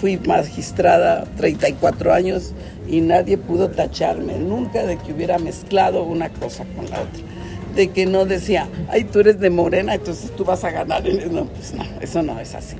fui 0.00 0.16
magistrada 0.16 1.26
34 1.36 2.12
años 2.12 2.54
y 2.88 3.02
nadie 3.02 3.36
pudo 3.36 3.68
tacharme 3.68 4.38
nunca 4.38 4.84
de 4.86 4.96
que 4.96 5.12
hubiera 5.12 5.38
mezclado 5.38 6.04
una 6.04 6.30
cosa 6.30 6.64
con 6.76 6.88
la 6.88 7.00
otra 7.02 7.37
de 7.78 7.90
que 7.90 8.06
no 8.06 8.26
decía, 8.26 8.66
ay, 8.88 9.04
tú 9.04 9.20
eres 9.20 9.38
de 9.38 9.50
Morena, 9.50 9.94
entonces 9.94 10.32
tú 10.32 10.44
vas 10.44 10.64
a 10.64 10.72
ganar. 10.72 11.04
No, 11.30 11.44
pues 11.44 11.72
no, 11.72 11.84
eso 12.00 12.24
no 12.24 12.40
es 12.40 12.56
así, 12.56 12.74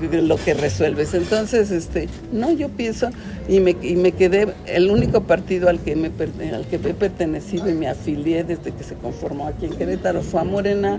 lo 0.00 0.36
que 0.36 0.54
resuelves. 0.54 1.12
Entonces, 1.12 1.70
este, 1.70 2.08
no, 2.32 2.50
yo 2.50 2.70
pienso, 2.70 3.10
y 3.46 3.60
me, 3.60 3.76
y 3.82 3.96
me 3.96 4.12
quedé, 4.12 4.54
el 4.64 4.90
único 4.90 5.24
partido 5.24 5.68
al 5.68 5.80
que, 5.80 5.94
me, 5.96 6.10
al 6.50 6.66
que 6.66 6.76
he 6.76 6.94
pertenecido 6.94 7.68
y 7.68 7.74
me 7.74 7.88
afilié 7.88 8.42
desde 8.42 8.72
que 8.72 8.84
se 8.84 8.94
conformó 8.94 9.48
aquí 9.48 9.66
en 9.66 9.74
Querétaro 9.76 10.22
fue 10.22 10.40
a 10.40 10.44
Morena. 10.44 10.98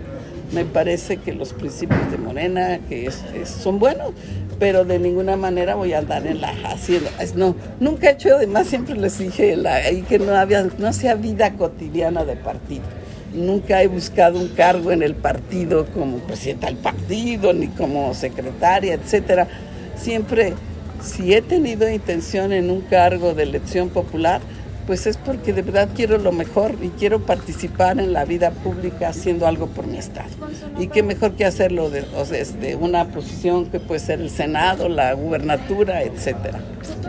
Me 0.54 0.66
parece 0.66 1.18
que 1.18 1.34
los 1.34 1.54
principios 1.54 2.12
de 2.12 2.18
Morena 2.18 2.80
que 2.88 3.10
son 3.45 3.78
buenos, 3.80 4.13
pero 4.60 4.84
de 4.84 4.98
ninguna 4.98 5.38
manera 5.38 5.75
voy 5.75 5.94
a 5.94 6.00
andar 6.00 6.25
en 6.25 6.42
la 6.42 6.50
haciendo. 6.66 7.10
No, 7.36 7.56
nunca 7.80 8.10
he 8.10 8.13
hecho, 8.13 8.36
además 8.36 8.68
siempre 8.68 8.95
les 8.95 9.18
dije 9.18 9.56
ahí 9.68 10.04
que 10.04 10.18
no 10.18 10.36
había, 10.36 10.68
no 10.78 10.88
hacía 10.88 11.16
vida 11.16 11.54
cotidiana 11.54 12.25
de 12.25 12.36
partido. 12.36 12.99
Nunca 13.34 13.84
he 13.84 13.88
buscado 13.88 14.40
un 14.40 14.50
cargo 14.50 14.92
en 14.92 15.04
el 15.04 15.16
partido 15.16 15.86
como 15.88 16.18
presidenta 16.18 16.68
del 16.68 16.78
partido, 16.78 17.54
ni 17.54 17.68
como 17.68 18.14
secretaria, 18.14 18.94
etcétera. 18.94 19.48
Siempre, 19.96 20.54
si 21.02 21.34
he 21.34 21.42
tenido 21.42 21.90
intención 21.90 22.52
en 22.52 22.70
un 22.70 22.81
cargo 22.81 23.34
de 23.34 23.44
elección 23.44 23.90
popular, 23.90 24.42
pues 24.90 25.06
es 25.06 25.18
porque 25.18 25.54
de 25.54 25.62
verdad 25.62 25.88
quiero 25.94 26.18
lo 26.18 26.32
mejor 26.32 26.76
y 26.82 26.88
quiero 26.90 27.20
participar 27.20 28.00
en 28.00 28.12
la 28.12 28.26
vida 28.26 28.50
pública 28.50 29.10
haciendo 29.10 29.46
algo 29.46 29.68
por 29.68 29.86
mi 29.86 30.00
Estado. 30.00 30.31
Y 30.80 30.88
qué 30.88 31.04
mejor 31.04 31.34
que 31.34 31.46
hacerlo 31.46 31.92
desde 31.92 32.76
una 32.76 33.06
posición 33.10 33.68
que 33.68 33.80
puede 33.80 34.00
ser 34.00 34.19
el 34.19 34.31
Senado, 34.31 34.90
la 34.90 35.14
gubernatura, 35.14 36.02
etcétera. 36.02 36.60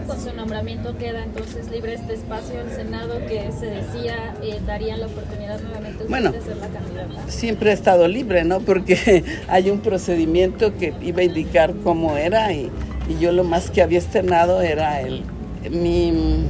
con 0.06 0.20
su 0.20 0.30
nombramiento 0.34 0.98
queda 0.98 1.24
entonces 1.24 1.70
libre 1.70 1.94
este 1.94 2.12
espacio 2.12 2.60
el 2.60 2.70
Senado 2.70 3.18
que 3.26 3.50
se 3.58 3.70
decía 3.70 4.34
eh, 4.42 4.60
daría 4.66 4.98
la 4.98 5.06
oportunidad 5.06 5.58
nuevamente 5.62 6.04
bueno, 6.04 6.32
de 6.32 6.40
ser 6.42 6.58
la 6.58 6.68
candidata? 6.68 7.30
Siempre 7.30 7.70
ha 7.70 7.72
estado 7.72 8.08
libre, 8.08 8.44
¿no? 8.44 8.60
Porque 8.60 9.24
hay 9.48 9.70
un 9.70 9.80
procedimiento 9.80 10.76
que 10.76 10.92
iba 11.00 11.20
a 11.22 11.24
indicar 11.24 11.74
cómo 11.82 12.18
era 12.18 12.52
y, 12.52 12.70
y 13.08 13.18
yo 13.18 13.32
lo 13.32 13.42
más 13.42 13.70
que 13.70 13.80
había 13.80 14.00
externado 14.00 14.60
era 14.60 15.00
el 15.00 15.24
mi 15.70 16.44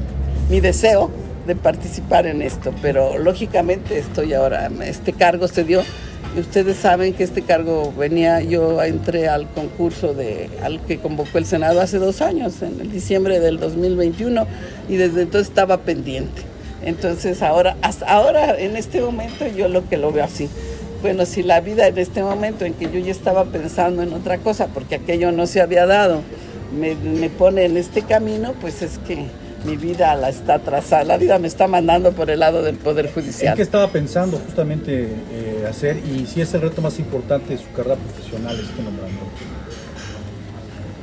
mi 0.50 0.60
deseo 0.60 1.10
de 1.46 1.54
participar 1.54 2.26
en 2.26 2.42
esto, 2.42 2.74
pero 2.82 3.16
lógicamente 3.18 3.98
estoy 3.98 4.34
ahora, 4.34 4.68
este 4.84 5.12
cargo 5.12 5.46
se 5.46 5.64
dio, 5.64 5.82
y 6.36 6.40
ustedes 6.40 6.76
saben 6.76 7.14
que 7.14 7.24
este 7.24 7.42
cargo 7.42 7.92
venía, 7.96 8.40
yo 8.40 8.82
entré 8.82 9.28
al 9.28 9.48
concurso 9.48 10.12
de, 10.12 10.50
al 10.62 10.80
que 10.80 10.98
convocó 10.98 11.38
el 11.38 11.46
Senado 11.46 11.80
hace 11.80 11.98
dos 11.98 12.20
años, 12.20 12.62
en 12.62 12.80
el 12.80 12.90
diciembre 12.90 13.40
del 13.40 13.58
2021, 13.58 14.46
y 14.88 14.96
desde 14.96 15.22
entonces 15.22 15.48
estaba 15.48 15.78
pendiente. 15.78 16.42
Entonces 16.84 17.42
ahora, 17.42 17.76
hasta 17.82 18.06
ahora, 18.06 18.58
en 18.58 18.76
este 18.76 19.00
momento, 19.00 19.46
yo 19.46 19.68
lo 19.68 19.88
que 19.88 19.96
lo 19.96 20.12
veo 20.12 20.24
así. 20.24 20.48
Bueno, 21.02 21.26
si 21.26 21.42
la 21.42 21.60
vida 21.60 21.86
en 21.86 21.98
este 21.98 22.22
momento 22.22 22.64
en 22.64 22.74
que 22.74 22.90
yo 22.90 22.98
ya 22.98 23.12
estaba 23.12 23.44
pensando 23.44 24.02
en 24.02 24.12
otra 24.12 24.38
cosa, 24.38 24.66
porque 24.66 24.96
aquello 24.96 25.30
no 25.32 25.46
se 25.46 25.60
había 25.60 25.86
dado, 25.86 26.22
me, 26.78 26.94
me 26.94 27.30
pone 27.30 27.64
en 27.64 27.76
este 27.76 28.02
camino, 28.02 28.54
pues 28.60 28.82
es 28.82 28.98
que 28.98 29.26
mi 29.64 29.76
vida 29.76 30.14
la 30.14 30.28
está 30.28 30.58
trazada, 30.58 31.04
la 31.04 31.18
vida 31.18 31.38
me 31.38 31.48
está 31.48 31.66
mandando 31.66 32.12
por 32.12 32.30
el 32.30 32.40
lado 32.40 32.62
del 32.62 32.76
Poder 32.76 33.12
Judicial. 33.12 33.56
qué 33.56 33.62
estaba 33.62 33.88
pensando 33.88 34.38
justamente 34.38 35.08
eh, 35.32 35.66
hacer 35.68 35.98
y 35.98 36.26
si 36.26 36.40
es 36.40 36.52
el 36.54 36.62
reto 36.62 36.80
más 36.80 36.98
importante 36.98 37.54
de 37.54 37.58
su 37.58 37.70
carrera 37.72 37.96
profesional 37.96 38.58
este 38.58 38.82
nombramiento? 38.82 39.26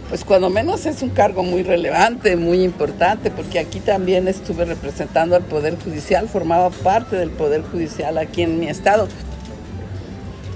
Pues 0.10 0.24
cuando 0.24 0.50
menos 0.50 0.86
es 0.86 1.02
un 1.02 1.10
cargo 1.10 1.44
muy 1.44 1.64
relevante, 1.64 2.38
muy 2.38 2.64
importante, 2.64 3.30
porque 3.30 3.60
aquí 3.60 3.82
también 3.82 4.30
estuve 4.30 4.64
representando 4.64 5.36
al 5.36 5.44
Poder 5.44 5.78
Judicial, 5.78 6.30
formaba 6.30 6.70
parte 6.70 7.18
del 7.18 7.30
Poder 7.30 7.62
Judicial 7.62 8.18
aquí 8.18 8.42
en 8.42 8.58
mi 8.58 8.68
estado, 8.68 9.10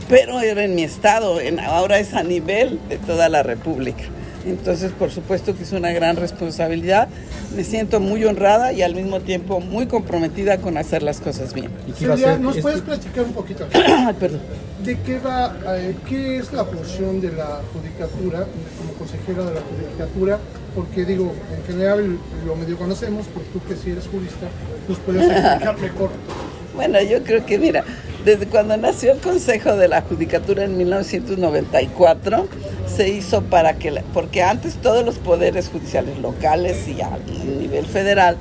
pero 0.08 0.40
era 0.40 0.64
en 0.64 0.74
mi 0.74 0.84
estado, 0.84 1.42
en, 1.42 1.60
ahora 1.60 2.00
es 2.00 2.14
a 2.14 2.24
nivel 2.24 2.80
de 2.88 2.98
toda 2.98 3.28
la 3.28 3.44
República. 3.44 4.04
Entonces, 4.46 4.92
por 4.92 5.12
supuesto 5.12 5.56
que 5.56 5.64
es 5.64 5.72
una 5.72 5.92
gran 5.92 6.16
responsabilidad. 6.16 7.08
Me 7.56 7.64
siento 7.64 8.00
muy 8.00 8.24
honrada 8.26 8.74
y 8.74 8.82
al 8.82 8.96
mismo 8.96 9.20
tiempo 9.20 9.60
muy 9.60 9.86
comprometida 9.88 10.58
con 10.58 10.78
hacer 10.78 11.04
las 11.04 11.20
cosas 11.20 11.54
bien. 11.54 11.70
¿Y 11.88 11.92
qué 11.92 12.06
iba 12.06 12.14
a 12.14 12.18
Silvia, 12.18 12.34
ser 12.34 12.42
¿nos 12.42 12.52
este- 12.56 12.62
puedes 12.64 12.82
platicar 12.82 13.24
un 13.26 13.34
poquito 13.34 13.68
Ay, 13.74 14.16
perdón. 14.20 14.40
de 14.84 15.00
qué 15.02 15.20
va, 15.20 15.56
eh, 15.78 15.96
qué 16.08 16.38
es 16.38 16.52
la 16.54 16.66
función 16.66 17.22
de 17.22 17.32
la 17.34 17.60
judicatura, 17.74 18.48
como 18.80 18.94
consejera 18.98 19.44
de 19.46 19.54
la 19.56 19.62
judicatura? 19.62 20.40
Porque 20.76 21.06
digo, 21.06 21.34
en 21.56 21.64
general 21.72 22.18
lo 22.46 22.56
medio 22.56 22.78
conocemos, 22.78 23.26
pero 23.34 23.46
tú 23.54 23.60
que 23.68 23.76
sí 23.76 23.92
eres 23.92 24.08
jurista, 24.08 24.48
nos 24.88 24.98
puedes 25.00 25.22
explicar 25.30 25.78
mejor. 25.80 26.10
Bueno, 26.76 27.02
yo 27.02 27.22
creo 27.24 27.46
que, 27.46 27.60
mira, 27.60 27.84
desde 28.26 28.46
cuando 28.48 28.78
nació 28.78 29.14
el 29.14 29.20
Consejo 29.20 29.76
de 29.76 29.88
la 29.88 30.02
Judicatura 30.02 30.64
en 30.64 30.78
1994, 30.78 32.48
se 32.96 33.10
hizo 33.10 33.42
para 33.44 33.74
que, 33.76 34.04
porque 34.14 34.44
antes 34.44 34.76
todos 34.76 35.04
los 35.06 35.16
poderes 35.18 35.70
judiciales 35.70 36.20
locales 36.20 36.88
y 36.88 37.02
a 37.02 37.10
nivel 37.60 37.86
federal, 37.86 38.38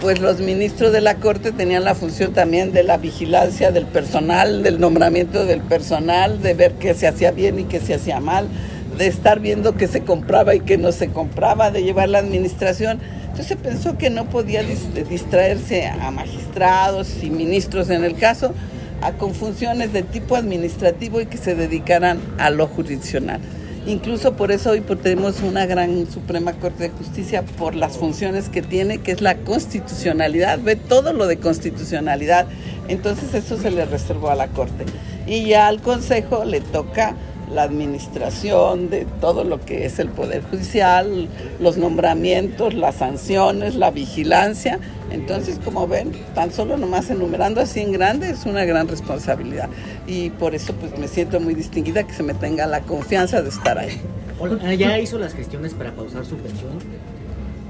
pues 0.00 0.20
los 0.20 0.38
ministros 0.40 0.92
de 0.92 1.02
la 1.02 1.16
Corte 1.16 1.52
tenían 1.52 1.84
la 1.84 1.94
función 1.94 2.32
también 2.32 2.72
de 2.72 2.82
la 2.82 2.96
vigilancia 2.96 3.70
del 3.70 3.84
personal, 3.86 4.62
del 4.62 4.80
nombramiento 4.80 5.44
del 5.44 5.60
personal, 5.60 6.40
de 6.40 6.54
ver 6.54 6.72
qué 6.74 6.94
se 6.94 7.06
hacía 7.06 7.32
bien 7.32 7.58
y 7.58 7.64
qué 7.64 7.80
se 7.80 7.94
hacía 7.94 8.20
mal, 8.20 8.48
de 8.96 9.06
estar 9.06 9.40
viendo 9.40 9.76
qué 9.76 9.88
se 9.88 10.02
compraba 10.02 10.54
y 10.54 10.60
qué 10.60 10.78
no 10.78 10.92
se 10.92 11.08
compraba, 11.08 11.70
de 11.70 11.82
llevar 11.82 12.08
la 12.08 12.18
administración. 12.18 13.00
Entonces 13.30 13.58
pensó 13.62 13.98
que 13.98 14.08
no 14.08 14.24
podía 14.30 14.62
dis- 14.62 15.06
distraerse 15.08 15.86
a 15.86 16.10
magistrados 16.10 17.22
y 17.22 17.28
ministros 17.28 17.90
en 17.90 18.04
el 18.04 18.16
caso, 18.16 18.54
a 19.02 19.12
con 19.12 19.34
funciones 19.34 19.92
de 19.92 20.02
tipo 20.02 20.36
administrativo 20.36 21.20
y 21.20 21.26
que 21.26 21.38
se 21.38 21.54
dedicaran 21.54 22.20
a 22.38 22.50
lo 22.50 22.66
jurisdiccional. 22.66 23.40
Incluso 23.86 24.34
por 24.34 24.52
eso 24.52 24.70
hoy 24.70 24.82
tenemos 25.02 25.40
una 25.40 25.64
gran 25.64 26.10
Suprema 26.10 26.52
Corte 26.52 26.84
de 26.84 26.90
Justicia 26.90 27.42
por 27.58 27.74
las 27.74 27.96
funciones 27.96 28.50
que 28.50 28.60
tiene, 28.60 28.98
que 28.98 29.10
es 29.10 29.22
la 29.22 29.36
constitucionalidad, 29.36 30.60
ve 30.60 30.76
todo 30.76 31.14
lo 31.14 31.26
de 31.26 31.38
constitucionalidad. 31.38 32.46
Entonces 32.88 33.32
eso 33.32 33.56
se 33.56 33.70
le 33.70 33.86
reservó 33.86 34.30
a 34.30 34.34
la 34.34 34.48
Corte. 34.48 34.84
Y 35.26 35.46
ya 35.46 35.66
al 35.66 35.80
Consejo 35.80 36.44
le 36.44 36.60
toca 36.60 37.14
la 37.52 37.62
administración 37.62 38.90
de 38.90 39.06
todo 39.20 39.44
lo 39.44 39.60
que 39.60 39.84
es 39.84 39.98
el 39.98 40.08
Poder 40.08 40.42
Judicial, 40.42 41.28
los 41.58 41.76
nombramientos, 41.76 42.74
las 42.74 42.96
sanciones, 42.96 43.74
la 43.74 43.90
vigilancia. 43.90 44.78
Entonces, 45.10 45.58
como 45.64 45.88
ven, 45.88 46.12
tan 46.34 46.52
solo 46.52 46.76
nomás 46.76 47.10
enumerando 47.10 47.60
así 47.60 47.80
en 47.80 47.92
grande 47.92 48.30
es 48.30 48.46
una 48.46 48.64
gran 48.64 48.88
responsabilidad. 48.88 49.68
Y 50.06 50.30
por 50.30 50.54
eso 50.54 50.72
pues 50.74 50.96
me 50.98 51.08
siento 51.08 51.40
muy 51.40 51.54
distinguida 51.54 52.04
que 52.04 52.12
se 52.12 52.22
me 52.22 52.34
tenga 52.34 52.66
la 52.66 52.80
confianza 52.82 53.42
de 53.42 53.48
estar 53.48 53.78
ahí. 53.78 54.00
Hola, 54.38 54.74
¿Ya 54.74 54.98
hizo 54.98 55.18
las 55.18 55.34
gestiones 55.34 55.74
para 55.74 55.92
pausar 55.92 56.24
su 56.24 56.36
pensión? 56.36 56.70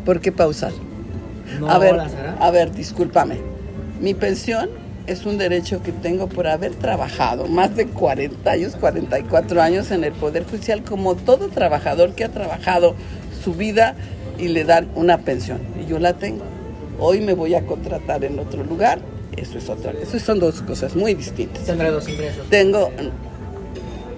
¿Por 0.04 0.20
qué 0.20 0.30
pausar? 0.30 0.72
No 1.58 1.68
a 1.68 1.78
ver, 1.78 1.98
a 2.38 2.50
ver, 2.50 2.72
discúlpame. 2.72 3.38
Mi 4.00 4.14
pensión 4.14 4.70
es 5.06 5.26
un 5.26 5.38
derecho 5.38 5.82
que 5.82 5.92
tengo 5.92 6.28
por 6.28 6.46
haber 6.46 6.74
trabajado 6.74 7.46
más 7.46 7.74
de 7.76 7.86
40 7.86 8.50
años, 8.50 8.76
44 8.76 9.62
años 9.62 9.90
en 9.90 10.04
el 10.04 10.12
Poder 10.12 10.44
Judicial, 10.44 10.82
como 10.82 11.14
todo 11.14 11.48
trabajador 11.48 12.14
que 12.14 12.24
ha 12.24 12.28
trabajado 12.28 12.94
su 13.42 13.54
vida 13.54 13.94
y 14.38 14.48
le 14.48 14.64
dan 14.64 14.88
una 14.94 15.18
pensión. 15.18 15.60
Y 15.80 15.88
yo 15.88 15.98
la 15.98 16.14
tengo. 16.14 16.44
Hoy 16.98 17.20
me 17.20 17.34
voy 17.34 17.54
a 17.54 17.64
contratar 17.66 18.24
en 18.24 18.38
otro 18.38 18.64
lugar. 18.64 19.00
Eso 19.36 19.58
es 19.58 19.68
otra. 19.68 19.92
Eso 19.92 20.18
son 20.18 20.38
dos 20.38 20.62
cosas 20.62 20.94
muy 20.96 21.14
distintas. 21.14 21.64
Tendrá 21.64 21.90
dos 21.90 22.08
ingresos. 22.08 22.48
Tengo. 22.48 22.90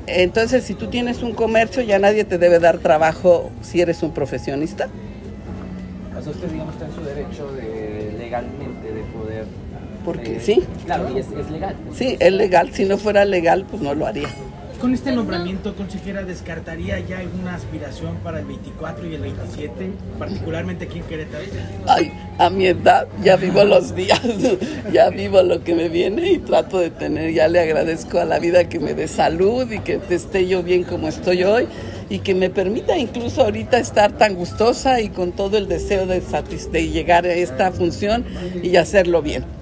Entonces, 0.06 0.64
si 0.64 0.74
tú 0.74 0.88
tienes 0.88 1.22
un 1.22 1.32
comercio, 1.32 1.82
ya 1.82 1.98
nadie 1.98 2.24
te 2.24 2.38
debe 2.38 2.58
dar 2.58 2.78
trabajo 2.78 3.50
si 3.62 3.80
eres 3.80 4.02
un 4.02 4.12
profesionista. 4.12 4.88
O 6.18 6.22
sea, 6.22 6.32
usted, 6.32 6.48
digamos, 6.48 6.74
está 6.74 6.86
en 6.86 6.94
su 6.94 7.02
derecho 7.02 7.52
de 7.52 8.14
legalmente. 8.18 8.71
Porque 10.04 10.36
eh, 10.36 10.40
sí. 10.40 10.62
Claro, 10.84 11.10
y 11.14 11.18
es, 11.18 11.26
es 11.32 11.50
legal. 11.50 11.76
Sí, 11.94 12.16
es 12.18 12.32
legal. 12.32 12.70
Si 12.72 12.84
no 12.84 12.98
fuera 12.98 13.24
legal, 13.24 13.64
pues 13.68 13.82
no 13.82 13.94
lo 13.94 14.06
haría. 14.06 14.28
Con 14.82 14.94
este 14.94 15.12
nombramiento, 15.12 15.76
consejera, 15.76 16.24
¿descartaría 16.24 16.98
ya 16.98 17.20
alguna 17.20 17.54
aspiración 17.54 18.16
para 18.16 18.40
el 18.40 18.46
24 18.46 19.06
y 19.06 19.14
el 19.14 19.20
27, 19.20 19.90
particularmente 20.18 20.86
aquí 20.86 20.98
en 20.98 21.04
Querétaro? 21.04 21.44
Ay, 21.86 22.12
a 22.36 22.50
mi 22.50 22.66
edad 22.66 23.06
ya 23.22 23.36
vivo 23.36 23.62
los 23.62 23.94
días, 23.94 24.20
ya 24.92 25.08
vivo 25.10 25.40
lo 25.44 25.62
que 25.62 25.76
me 25.76 25.88
viene 25.88 26.32
y 26.32 26.38
trato 26.38 26.80
de 26.80 26.90
tener, 26.90 27.32
ya 27.32 27.46
le 27.46 27.60
agradezco 27.60 28.18
a 28.18 28.24
la 28.24 28.40
vida 28.40 28.68
que 28.68 28.80
me 28.80 28.92
dé 28.94 29.06
salud 29.06 29.70
y 29.70 29.78
que 29.78 30.00
esté 30.10 30.48
yo 30.48 30.64
bien 30.64 30.82
como 30.82 31.06
estoy 31.06 31.44
hoy 31.44 31.68
y 32.10 32.18
que 32.18 32.34
me 32.34 32.50
permita 32.50 32.98
incluso 32.98 33.42
ahorita 33.42 33.78
estar 33.78 34.10
tan 34.10 34.34
gustosa 34.34 35.00
y 35.00 35.10
con 35.10 35.30
todo 35.30 35.58
el 35.58 35.68
deseo 35.68 36.06
de, 36.06 36.20
de 36.72 36.88
llegar 36.88 37.24
a 37.24 37.32
esta 37.32 37.70
función 37.70 38.24
y 38.64 38.74
hacerlo 38.74 39.22
bien. 39.22 39.61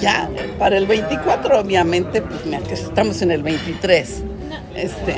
Ya, 0.00 0.28
para 0.58 0.76
el 0.78 0.86
24 0.86 1.60
obviamente, 1.60 2.22
pues 2.22 2.44
mira, 2.46 2.60
que 2.60 2.74
estamos 2.74 3.20
en 3.22 3.30
el 3.30 3.42
23. 3.42 4.22
Este, 4.76 5.16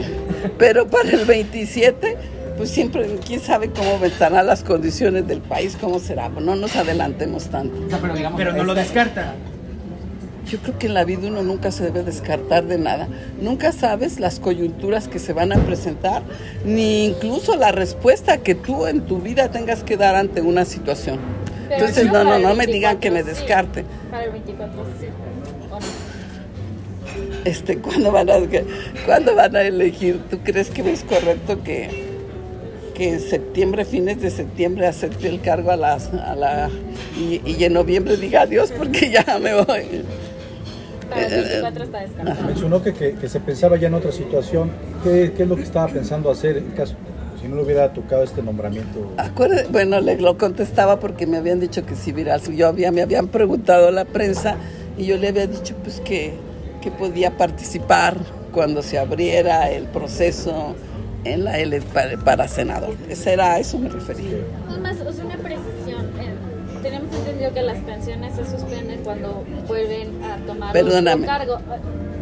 pero 0.59 0.87
para 0.87 1.11
el 1.11 1.25
27, 1.27 2.17
pues 2.57 2.71
siempre, 2.71 3.07
quién 3.27 3.41
sabe 3.41 3.71
cómo 3.71 4.03
estarán 4.05 4.47
las 4.47 4.63
condiciones 4.65 5.27
del 5.27 5.41
país, 5.41 5.77
cómo 5.81 5.99
será. 5.99 6.29
No 6.31 6.55
nos 6.57 6.77
adelantemos 6.77 7.45
tanto. 7.49 7.87
O 7.87 7.91
sea, 7.91 7.99
pero 8.01 8.15
digamos. 8.15 8.39
Pero 8.39 8.53
no 8.53 8.65
lo 8.65 8.73
esta- 8.73 8.83
descarta. 8.83 9.35
Yo 10.51 10.59
creo 10.59 10.79
que 10.79 10.87
en 10.89 10.95
la 10.95 11.05
vida 11.05 11.29
uno 11.29 11.43
nunca 11.43 11.71
se 11.71 11.85
debe 11.85 12.03
descartar 12.03 12.65
de 12.65 12.77
nada. 12.79 13.07
Nunca 13.41 13.71
sabes 13.71 14.19
las 14.19 14.41
coyunturas 14.41 15.07
que 15.07 15.19
se 15.21 15.33
van 15.33 15.53
a 15.53 15.57
presentar, 15.59 16.23
ni 16.65 17.05
incluso 17.05 17.55
la 17.57 17.71
respuesta 17.71 18.39
que 18.39 18.55
tú 18.57 18.87
en 18.87 19.03
tu 19.03 19.19
vida 19.19 19.51
tengas 19.51 19.85
que 19.85 19.97
dar 19.97 20.17
ante 20.17 20.41
una 20.41 20.65
situación. 20.65 21.19
Entonces, 21.71 22.07
no 22.07 22.25
no, 22.25 22.39
no, 22.39 22.55
me 22.55 22.67
digan 22.67 22.99
que 22.99 23.11
me 23.11 23.23
24, 23.23 23.35
sí. 23.35 23.41
descarte. 23.41 23.85
Para 24.11 24.25
el 24.25 24.33
24, 24.33 24.85
sí. 25.01 25.07
Este, 27.45 27.79
¿cuándo 27.79 28.13
van 28.13 28.29
a, 28.31 28.35
¿cuándo 29.07 29.35
van 29.35 29.57
a 29.57 29.63
elegir? 29.63 30.21
¿Tú 30.31 30.39
crees 30.41 30.71
que 30.71 30.91
es 30.91 31.05
correcto 31.05 31.63
que, 31.63 31.89
que 32.95 33.11
en 33.11 33.21
septiembre, 33.21 33.85
fines 33.85 34.21
de 34.21 34.31
septiembre, 34.31 34.87
acepte 34.87 35.29
el 35.29 35.41
cargo 35.41 35.71
a 35.71 35.77
las, 35.77 36.13
a 36.13 36.35
la 36.35 36.71
y, 37.19 37.41
y 37.45 37.65
en 37.65 37.73
noviembre 37.73 38.17
diga 38.17 38.43
adiós 38.43 38.73
porque 38.77 39.11
ya 39.11 39.25
me 39.39 39.55
voy? 39.55 40.05
Para 41.09 41.27
el 41.27 41.45
24 41.45 41.85
está 41.85 42.01
descartado. 42.01 42.47
Mencionó 42.47 42.83
que, 42.83 42.95
que, 42.95 43.15
que 43.15 43.29
se 43.29 43.41
pensaba 43.41 43.77
ya 43.77 43.89
en 43.89 43.95
otra 43.95 44.13
situación. 44.13 44.71
¿Qué, 45.03 45.33
qué 45.37 45.43
es 45.43 45.49
lo 45.49 45.57
que 45.57 45.63
estaba 45.63 45.89
pensando 45.89 46.31
hacer 46.31 46.59
en 46.59 46.71
caso, 46.73 46.95
si 47.41 47.49
no 47.49 47.57
le 47.57 47.63
hubiera 47.63 47.93
tocado 47.93 48.23
este 48.23 48.43
nombramiento? 48.43 49.13
Acuerde- 49.17 49.67
bueno, 49.71 50.01
le 50.01 50.17
lo 50.21 50.37
contestaba 50.37 51.01
porque 51.01 51.27
me 51.27 51.39
habían 51.39 51.61
dicho 51.61 51.85
que 51.87 51.95
si 51.97 52.13
viral, 52.13 52.41
yo 52.55 52.69
había, 52.69 52.91
me 52.93 53.03
habían 53.03 53.29
preguntado 53.29 53.91
la 53.91 54.05
prensa 54.05 54.57
y 54.99 55.07
yo 55.07 55.17
le 55.17 55.29
había 55.29 55.47
dicho 55.47 55.75
pues 55.83 56.01
que, 56.01 56.35
que 56.83 56.91
podía 56.91 57.37
participar 57.37 58.17
cuando 58.53 58.83
se 58.83 58.99
abriera 58.99 59.71
el 59.71 59.85
proceso 59.85 60.75
en 61.25 61.45
la 61.45 61.59
L 61.59 61.81
para, 61.95 62.17
para 62.19 62.49
senador. 62.49 62.95
Ese 63.09 63.33
era, 63.33 63.53
a 63.55 63.59
eso 63.59 63.79
me 63.79 63.89
refería. 63.89 64.39
Además, 64.69 64.97
o 65.07 65.13
sea, 65.13 65.25
una 65.25 65.37
precisión. 65.37 66.07
eh, 66.19 66.35
tenemos 66.83 67.15
entendido 67.15 67.53
que 67.53 67.63
las 67.63 67.79
pensiones 67.85 68.35
se 68.35 68.45
suspenden 68.51 69.01
cuando 69.05 69.45
vuelven 69.69 70.23
a 70.25 70.37
tomar 70.47 70.73
Perdóname. 70.73 71.21
un 71.23 71.27
cargo. 71.27 71.59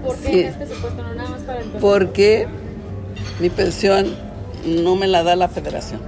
¿Por 0.04 0.16
qué 0.16 0.28
Sí. 0.28 0.40
en 0.40 0.46
este 0.48 0.66
supuesto 0.66 1.02
no 1.02 1.14
nada 1.14 1.28
más 1.30 1.40
para 1.42 1.60
el 1.60 1.66
Porque 1.80 2.46
mi 3.40 3.50
pensión 3.50 4.06
no 4.68 4.96
me 4.96 5.06
la 5.06 5.22
da 5.22 5.36
la 5.36 5.48
federación. 5.48 6.00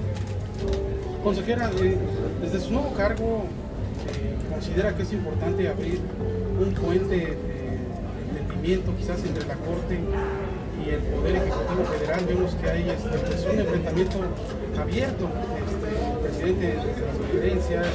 Consejera, 1.22 1.70
eh, 1.82 1.96
desde 2.40 2.60
su 2.60 2.72
nuevo 2.72 2.92
cargo, 2.94 3.44
eh, 4.08 4.34
¿considera 4.50 4.94
que 4.96 5.02
es 5.02 5.12
importante 5.12 5.68
abrir 5.68 6.00
un 6.60 6.72
puente 6.74 7.16
de 7.16 8.38
entendimiento 8.38 8.92
quizás 8.96 9.22
entre 9.24 9.46
la 9.46 9.54
Corte 9.54 9.98
y 10.84 10.90
el 10.90 11.00
Poder 11.00 11.36
Ejecutivo 11.36 11.84
Federal? 11.84 12.24
Vemos 12.26 12.54
que 12.54 12.70
hay 12.70 12.88
este, 12.88 13.18
pues, 13.18 13.46
un 13.52 13.60
enfrentamiento 13.60 14.16
abierto. 14.80 15.28
Este, 15.60 15.90
el 16.12 16.18
presidente 16.22 16.66
de 16.66 16.74
las 16.76 17.16
conferencias, 17.16 17.86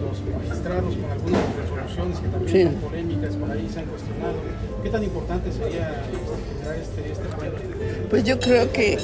los 0.00 0.20
magistrados 0.34 0.94
con 0.96 1.10
algunas 1.10 1.53
que 1.94 2.28
también 2.28 2.52
Sí. 2.52 2.62
son 2.64 2.74
polémicas, 2.90 3.36
por 3.36 3.50
ahí 3.50 3.68
se 3.72 3.78
han 3.80 3.86
cuestionado. 3.86 4.34
¿Qué 4.82 4.90
tan 4.90 5.02
importante 5.04 5.52
sería 5.52 6.02
este, 6.02 6.54
generar 6.58 6.76
este, 6.78 7.12
este 7.12 7.36
puente? 7.36 8.06
Pues 8.10 8.24
yo 8.24 8.38
creo 8.40 8.72
que 8.72 8.98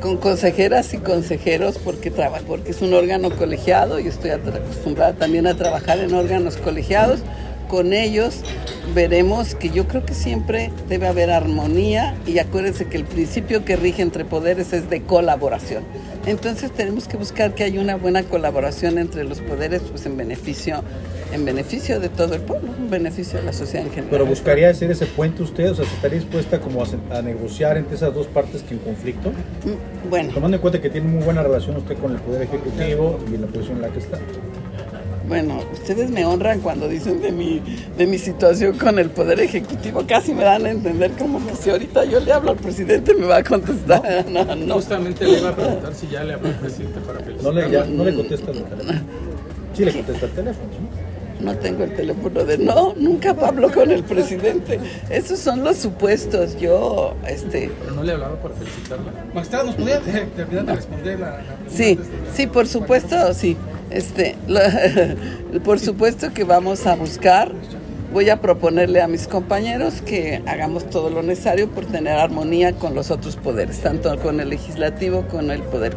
con 0.00 0.16
consejeras 0.16 0.94
y 0.94 0.98
consejeros, 0.98 1.78
porque, 1.78 2.10
traba- 2.10 2.40
porque 2.46 2.70
es 2.70 2.80
un 2.80 2.94
órgano 2.94 3.30
colegiado 3.36 4.00
y 4.00 4.06
estoy 4.08 4.30
acostumbrada 4.30 5.12
también 5.12 5.46
a 5.46 5.54
trabajar 5.56 5.98
en 5.98 6.14
órganos 6.14 6.56
colegiados, 6.56 7.20
con 7.68 7.92
ellos 7.92 8.40
veremos 8.94 9.54
que 9.54 9.68
yo 9.70 9.86
creo 9.86 10.04
que 10.04 10.14
siempre 10.14 10.72
debe 10.88 11.06
haber 11.06 11.30
armonía 11.30 12.16
y 12.26 12.38
acuérdense 12.38 12.86
que 12.86 12.96
el 12.96 13.04
principio 13.04 13.64
que 13.64 13.76
rige 13.76 14.02
entre 14.02 14.24
poderes 14.24 14.72
es 14.72 14.90
de 14.90 15.02
colaboración. 15.02 15.84
Entonces 16.26 16.72
tenemos 16.72 17.06
que 17.06 17.16
buscar 17.16 17.54
que 17.54 17.62
haya 17.62 17.80
una 17.80 17.94
buena 17.94 18.24
colaboración 18.24 18.98
entre 18.98 19.22
los 19.22 19.40
poderes 19.40 19.82
pues 19.82 20.04
en 20.06 20.16
beneficio 20.16 20.82
en 21.32 21.44
beneficio 21.44 22.00
de 22.00 22.08
todo 22.08 22.34
el 22.34 22.40
pueblo, 22.40 22.70
en 22.78 22.90
beneficio 22.90 23.38
de 23.38 23.44
la 23.44 23.52
sociedad 23.52 23.84
en 23.86 23.90
general. 23.90 24.10
Pero 24.10 24.26
buscaría 24.26 24.70
hacer 24.70 24.90
ese 24.90 25.06
puente 25.06 25.42
usted, 25.42 25.70
o 25.70 25.74
sea, 25.74 25.84
¿estaría 25.84 26.18
dispuesta 26.18 26.60
como 26.60 26.82
a, 26.82 26.86
a 27.18 27.22
negociar 27.22 27.76
entre 27.76 27.96
esas 27.96 28.14
dos 28.14 28.26
partes 28.26 28.62
que 28.62 28.74
en 28.74 28.80
conflicto? 28.80 29.30
Mm, 29.30 30.08
Bueno, 30.10 30.32
Tomando 30.34 30.56
en 30.56 30.60
cuenta 30.60 30.80
que 30.80 30.90
tiene 30.90 31.08
muy 31.08 31.22
buena 31.22 31.42
relación 31.42 31.76
usted 31.76 31.96
con 31.98 32.12
el 32.12 32.18
Poder 32.18 32.42
Ejecutivo 32.42 33.18
y 33.30 33.34
en 33.36 33.40
la 33.42 33.46
posición 33.46 33.76
en 33.76 33.82
la 33.82 33.88
que 33.90 33.98
está. 34.00 34.18
bueno, 35.28 35.60
ustedes 35.72 36.10
me 36.10 36.24
honran 36.24 36.58
cuando 36.60 36.88
dicen 36.88 37.20
de 37.22 37.30
mi, 37.30 37.62
de 37.96 38.06
mi 38.06 38.18
situación 38.18 38.76
con 38.76 38.98
el 38.98 39.10
Poder 39.10 39.38
Ejecutivo. 39.38 40.02
Casi 40.08 40.34
me 40.34 40.42
dan 40.42 40.66
a 40.66 40.70
entender 40.70 41.12
como 41.12 41.38
que 41.46 41.54
si 41.54 41.70
ahorita 41.70 42.04
yo 42.06 42.18
le 42.18 42.32
hablo 42.32 42.50
al 42.50 42.56
presidente 42.56 43.14
me 43.14 43.26
va 43.26 43.36
a 43.36 43.44
contestar. 43.44 44.26
No, 44.28 44.44
no. 44.56 44.74
Justamente 44.74 45.24
le 45.24 45.38
iba 45.38 45.50
a 45.50 45.54
preguntar 45.54 45.94
si 45.94 46.08
ya 46.08 46.24
le 46.24 46.32
habló 46.34 46.48
al 46.48 46.54
presidente 46.56 46.98
para 47.00 47.20
No 47.20 47.24
felicitarlo. 47.24 47.60
le, 47.60 47.70
ya, 47.70 47.84
no 47.84 48.04
le 48.04 48.14
contesta 48.14 48.50
el 48.50 48.64
teléfono. 48.64 49.00
Sí 49.72 49.84
le 49.84 49.92
contesta 49.92 50.26
el 50.26 50.32
teléfono, 50.32 50.66
¿no? 50.66 51.09
No 51.40 51.56
tengo 51.56 51.84
el 51.84 51.94
teléfono 51.94 52.44
de 52.44 52.58
no, 52.58 52.94
nunca 52.96 53.30
hablo 53.30 53.72
con 53.72 53.90
el 53.90 54.02
presidente. 54.02 54.78
Esos 55.08 55.38
son 55.38 55.64
los 55.64 55.76
supuestos. 55.76 56.58
Yo, 56.58 57.14
este, 57.26 57.70
Pero 57.80 57.94
no 57.94 58.02
le 58.02 58.12
hablaba 58.12 58.36
para 58.36 58.54
felicitarla. 58.54 59.12
Magistrado, 59.34 59.66
¿nos 59.66 59.74
podría 59.76 59.96
eh, 59.96 60.28
terminar 60.36 60.66
de 60.66 60.74
responder 60.74 61.20
la, 61.20 61.30
la 61.30 61.36
pregunta 61.36 61.74
sí, 61.74 61.98
sí, 62.34 62.46
por 62.46 62.66
supuesto, 62.66 63.34
sí. 63.34 63.56
Este, 63.90 64.36
por 65.64 65.80
supuesto 65.80 66.32
que 66.32 66.44
vamos 66.44 66.86
a 66.86 66.94
buscar. 66.94 67.52
Voy 68.12 68.28
a 68.28 68.40
proponerle 68.40 69.00
a 69.02 69.06
mis 69.06 69.28
compañeros 69.28 70.02
que 70.02 70.42
hagamos 70.46 70.90
todo 70.90 71.10
lo 71.10 71.22
necesario 71.22 71.68
por 71.68 71.86
tener 71.86 72.14
armonía 72.18 72.72
con 72.72 72.96
los 72.96 73.12
otros 73.12 73.36
poderes, 73.36 73.78
tanto 73.78 74.18
con 74.18 74.40
el 74.40 74.48
legislativo, 74.48 75.28
con 75.28 75.52
el 75.52 75.62
poder 75.62 75.96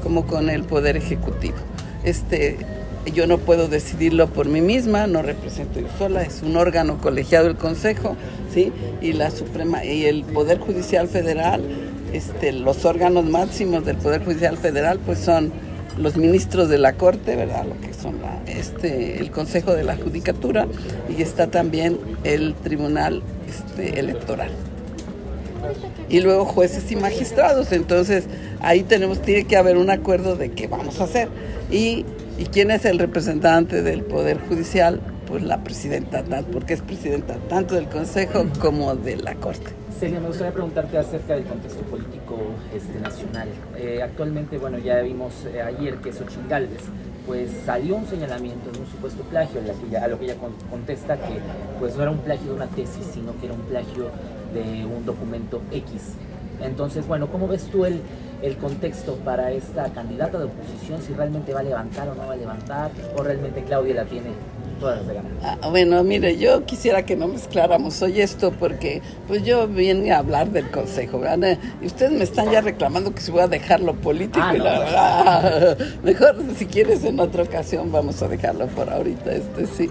como 0.00 0.24
con 0.24 0.50
el 0.50 0.62
poder 0.62 0.96
ejecutivo. 0.96 1.56
Este, 2.04 2.58
yo 3.06 3.26
no 3.26 3.38
puedo 3.38 3.68
decidirlo 3.68 4.28
por 4.28 4.46
mí 4.46 4.60
misma, 4.60 5.06
no 5.06 5.22
represento 5.22 5.80
yo 5.80 5.88
sola, 5.98 6.22
es 6.22 6.42
un 6.42 6.56
órgano 6.56 6.98
colegiado 6.98 7.48
el 7.48 7.56
Consejo, 7.56 8.16
¿sí? 8.52 8.72
Y 9.00 9.12
la 9.12 9.30
Suprema 9.30 9.84
y 9.84 10.04
el 10.04 10.24
Poder 10.24 10.58
Judicial 10.58 11.08
Federal, 11.08 11.62
este, 12.12 12.52
los 12.52 12.84
órganos 12.84 13.24
máximos 13.24 13.84
del 13.84 13.96
Poder 13.96 14.24
Judicial 14.24 14.56
Federal 14.56 14.98
pues 15.04 15.18
son 15.18 15.52
los 15.98 16.16
ministros 16.16 16.68
de 16.68 16.78
la 16.78 16.94
Corte, 16.94 17.36
¿verdad? 17.36 17.64
Lo 17.66 17.80
que 17.80 17.92
son 17.92 18.16
este, 18.46 19.20
el 19.20 19.30
Consejo 19.30 19.74
de 19.74 19.84
la 19.84 19.96
Judicatura 19.96 20.66
y 21.08 21.22
está 21.22 21.48
también 21.48 21.98
el 22.24 22.54
Tribunal 22.54 23.22
este, 23.48 23.98
Electoral. 23.98 24.50
Y 26.08 26.20
luego 26.20 26.44
jueces 26.44 26.90
y 26.92 26.96
magistrados. 26.96 27.72
Entonces 27.72 28.24
ahí 28.60 28.82
tenemos, 28.82 29.20
tiene 29.20 29.44
que 29.44 29.56
haber 29.56 29.76
un 29.76 29.90
acuerdo 29.90 30.36
de 30.36 30.50
qué 30.50 30.66
vamos 30.66 31.00
a 31.00 31.04
hacer. 31.04 31.28
Y, 31.70 32.04
y 32.38 32.46
quién 32.46 32.70
es 32.70 32.84
el 32.84 32.98
representante 32.98 33.82
del 33.82 34.02
Poder 34.02 34.38
Judicial, 34.48 35.00
pues 35.26 35.42
la 35.42 35.62
presidenta, 35.64 36.24
porque 36.52 36.74
es 36.74 36.82
presidenta 36.82 37.36
tanto 37.48 37.74
del 37.74 37.88
Consejo 37.88 38.46
como 38.60 38.94
de 38.94 39.16
la 39.16 39.34
Corte. 39.34 39.72
Celia, 39.98 40.20
me 40.20 40.28
gustaría 40.28 40.52
preguntarte 40.52 40.96
acerca 40.96 41.34
del 41.34 41.44
contexto 41.44 41.82
político 41.82 42.38
este, 42.74 43.00
nacional. 43.00 43.48
Eh, 43.76 44.00
actualmente, 44.02 44.56
bueno, 44.56 44.78
ya 44.78 45.00
vimos 45.00 45.44
eh, 45.52 45.60
ayer 45.60 45.96
que 45.96 46.12
Xochitl 46.12 46.66
pues 47.26 47.50
salió 47.66 47.96
un 47.96 48.06
señalamiento 48.06 48.70
de 48.70 48.78
un 48.78 48.86
supuesto 48.86 49.22
plagio, 49.24 49.60
a, 49.60 50.08
lo 50.08 50.18
que 50.18 50.24
ella 50.24 50.36
con- 50.36 50.54
contesta 50.70 51.16
que 51.16 51.40
pues 51.78 51.94
no 51.96 52.02
era 52.02 52.10
un 52.12 52.20
plagio 52.20 52.50
de 52.50 52.54
una 52.54 52.66
tesis, 52.68 53.04
sino 53.12 53.38
que 53.38 53.46
era 53.46 53.54
un 53.54 53.60
plagio 53.62 54.10
de 54.54 54.86
un 54.86 55.04
documento 55.04 55.60
X. 55.72 56.14
Entonces, 56.62 57.06
bueno, 57.06 57.28
¿cómo 57.28 57.46
ves 57.48 57.64
tú 57.70 57.84
el, 57.84 58.00
el 58.42 58.56
contexto 58.56 59.14
para 59.24 59.52
esta 59.52 59.84
candidata 59.92 60.38
de 60.38 60.44
oposición? 60.44 61.00
Si 61.02 61.12
realmente 61.14 61.52
va 61.52 61.60
a 61.60 61.64
levantar 61.64 62.08
o 62.08 62.14
no 62.14 62.26
va 62.26 62.32
a 62.32 62.36
levantar, 62.36 62.90
o 63.16 63.22
realmente 63.22 63.62
Claudia 63.64 63.94
la 63.94 64.04
tiene 64.04 64.30
todas 64.80 64.98
las 64.98 65.08
de 65.08 65.14
ganar. 65.14 65.32
Ah, 65.42 65.68
bueno, 65.70 66.04
mire, 66.04 66.36
yo 66.36 66.64
quisiera 66.64 67.04
que 67.04 67.16
no 67.16 67.26
mezcláramos 67.26 68.00
hoy 68.02 68.20
esto 68.20 68.52
porque 68.52 69.02
pues 69.26 69.42
yo 69.44 69.66
vine 69.66 70.12
a 70.12 70.18
hablar 70.18 70.50
del 70.50 70.70
consejo, 70.70 71.18
¿verdad? 71.18 71.58
Y 71.82 71.86
ustedes 71.86 72.12
me 72.12 72.22
están 72.22 72.50
ya 72.52 72.60
reclamando 72.60 73.12
que 73.12 73.20
se 73.20 73.32
voy 73.32 73.40
a 73.40 73.48
dejar 73.48 73.80
lo 73.80 73.94
político 73.94 74.38
Ah, 74.40 74.54
y 74.54 74.58
no. 74.58 74.64
la 74.64 74.78
verdad, 74.78 75.78
mejor 76.04 76.36
si 76.56 76.66
quieres 76.66 77.02
en 77.04 77.18
otra 77.18 77.42
ocasión 77.42 77.90
vamos 77.90 78.22
a 78.22 78.28
dejarlo 78.28 78.66
por 78.68 78.88
ahorita, 78.88 79.32
este 79.32 79.66
sí. 79.66 79.90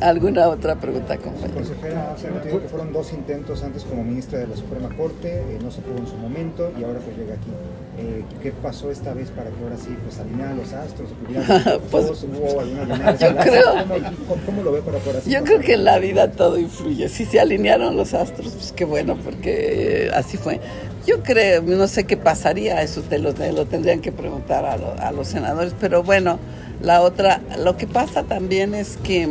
¿Alguna 0.00 0.48
otra 0.48 0.74
pregunta, 0.76 1.16
compañero? 1.16 1.54
Consejera, 1.54 2.14
tengo 2.20 2.36
entendido 2.36 2.62
que 2.62 2.68
fueron 2.68 2.92
dos 2.92 3.12
intentos 3.12 3.62
antes 3.62 3.84
como 3.84 4.04
ministra 4.04 4.38
de 4.40 4.48
la 4.48 4.56
Suprema 4.56 4.88
Corte, 4.96 5.28
eh, 5.32 5.58
no 5.62 5.70
se 5.70 5.80
pudo 5.80 5.98
en 5.98 6.06
su 6.06 6.16
momento 6.16 6.72
y 6.78 6.84
ahora 6.84 6.98
pues 7.00 7.16
llega 7.16 7.34
aquí. 7.34 7.50
Eh, 7.96 8.24
¿Qué 8.42 8.50
pasó 8.50 8.90
esta 8.90 9.14
vez 9.14 9.30
para 9.30 9.50
que 9.50 9.62
ahora 9.62 9.76
sí 9.76 9.96
pues 10.04 10.18
alinearan 10.18 10.56
los 10.56 10.72
astros? 10.72 11.10
que 11.10 11.26
hubiera 11.26 11.78
Pues, 11.90 12.04
votos, 12.06 12.24
hubo 12.24 12.60
alguna 12.60 13.16
yo 13.16 13.36
creo- 13.36 13.72
¿Cómo, 13.72 14.40
cómo- 14.44 14.62
lo 14.62 14.72
ve 14.72 14.82
para 14.82 14.98
poder 14.98 15.18
así 15.18 15.30
Yo 15.32 15.40
pasar? 15.40 15.54
creo 15.54 15.60
que 15.66 15.74
en 15.74 15.84
la 15.84 15.98
vida 15.98 16.30
todo 16.32 16.58
influye. 16.58 17.08
Si 17.08 17.24
se 17.24 17.38
alinearon 17.40 17.96
los 17.96 18.12
astros, 18.14 18.52
pues 18.52 18.72
qué 18.72 18.84
bueno, 18.84 19.16
porque 19.24 20.10
así 20.12 20.36
fue. 20.36 20.60
Yo 21.06 21.22
creo, 21.22 21.62
no 21.62 21.86
sé 21.86 22.04
qué 22.04 22.16
pasaría, 22.16 22.82
eso 22.82 23.00
te 23.02 23.18
lo, 23.18 23.32
te 23.32 23.52
lo 23.52 23.64
tendrían 23.66 24.00
que 24.00 24.10
preguntar 24.10 24.64
a, 24.66 24.76
lo- 24.76 24.94
a 24.98 25.12
los 25.12 25.28
senadores, 25.28 25.74
pero 25.80 26.02
bueno, 26.02 26.38
la 26.82 27.00
otra, 27.00 27.40
lo 27.62 27.76
que 27.76 27.86
pasa 27.86 28.24
también 28.24 28.74
es 28.74 28.96
que 28.96 29.28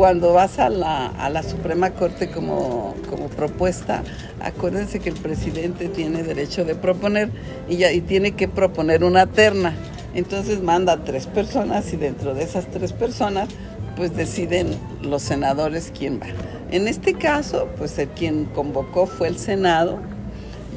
cuando 0.00 0.32
vas 0.32 0.58
a 0.58 0.70
la, 0.70 1.08
a 1.08 1.28
la 1.28 1.42
Suprema 1.42 1.90
Corte 1.90 2.30
como, 2.30 2.94
como 3.10 3.28
propuesta, 3.28 4.02
acuérdense 4.40 4.98
que 4.98 5.10
el 5.10 5.14
presidente 5.14 5.90
tiene 5.90 6.22
derecho 6.22 6.64
de 6.64 6.74
proponer 6.74 7.28
y, 7.68 7.76
ya, 7.76 7.92
y 7.92 8.00
tiene 8.00 8.32
que 8.32 8.48
proponer 8.48 9.04
una 9.04 9.26
terna. 9.26 9.74
Entonces 10.14 10.62
manda 10.62 10.94
a 10.94 11.04
tres 11.04 11.26
personas 11.26 11.92
y 11.92 11.98
dentro 11.98 12.32
de 12.32 12.44
esas 12.44 12.70
tres 12.70 12.94
personas 12.94 13.50
pues 13.94 14.16
deciden 14.16 14.68
los 15.02 15.20
senadores 15.20 15.92
quién 15.94 16.18
va. 16.18 16.28
En 16.70 16.88
este 16.88 17.12
caso, 17.12 17.68
pues 17.76 17.98
el 17.98 18.08
quien 18.08 18.46
convocó 18.46 19.04
fue 19.06 19.28
el 19.28 19.36
Senado. 19.36 19.98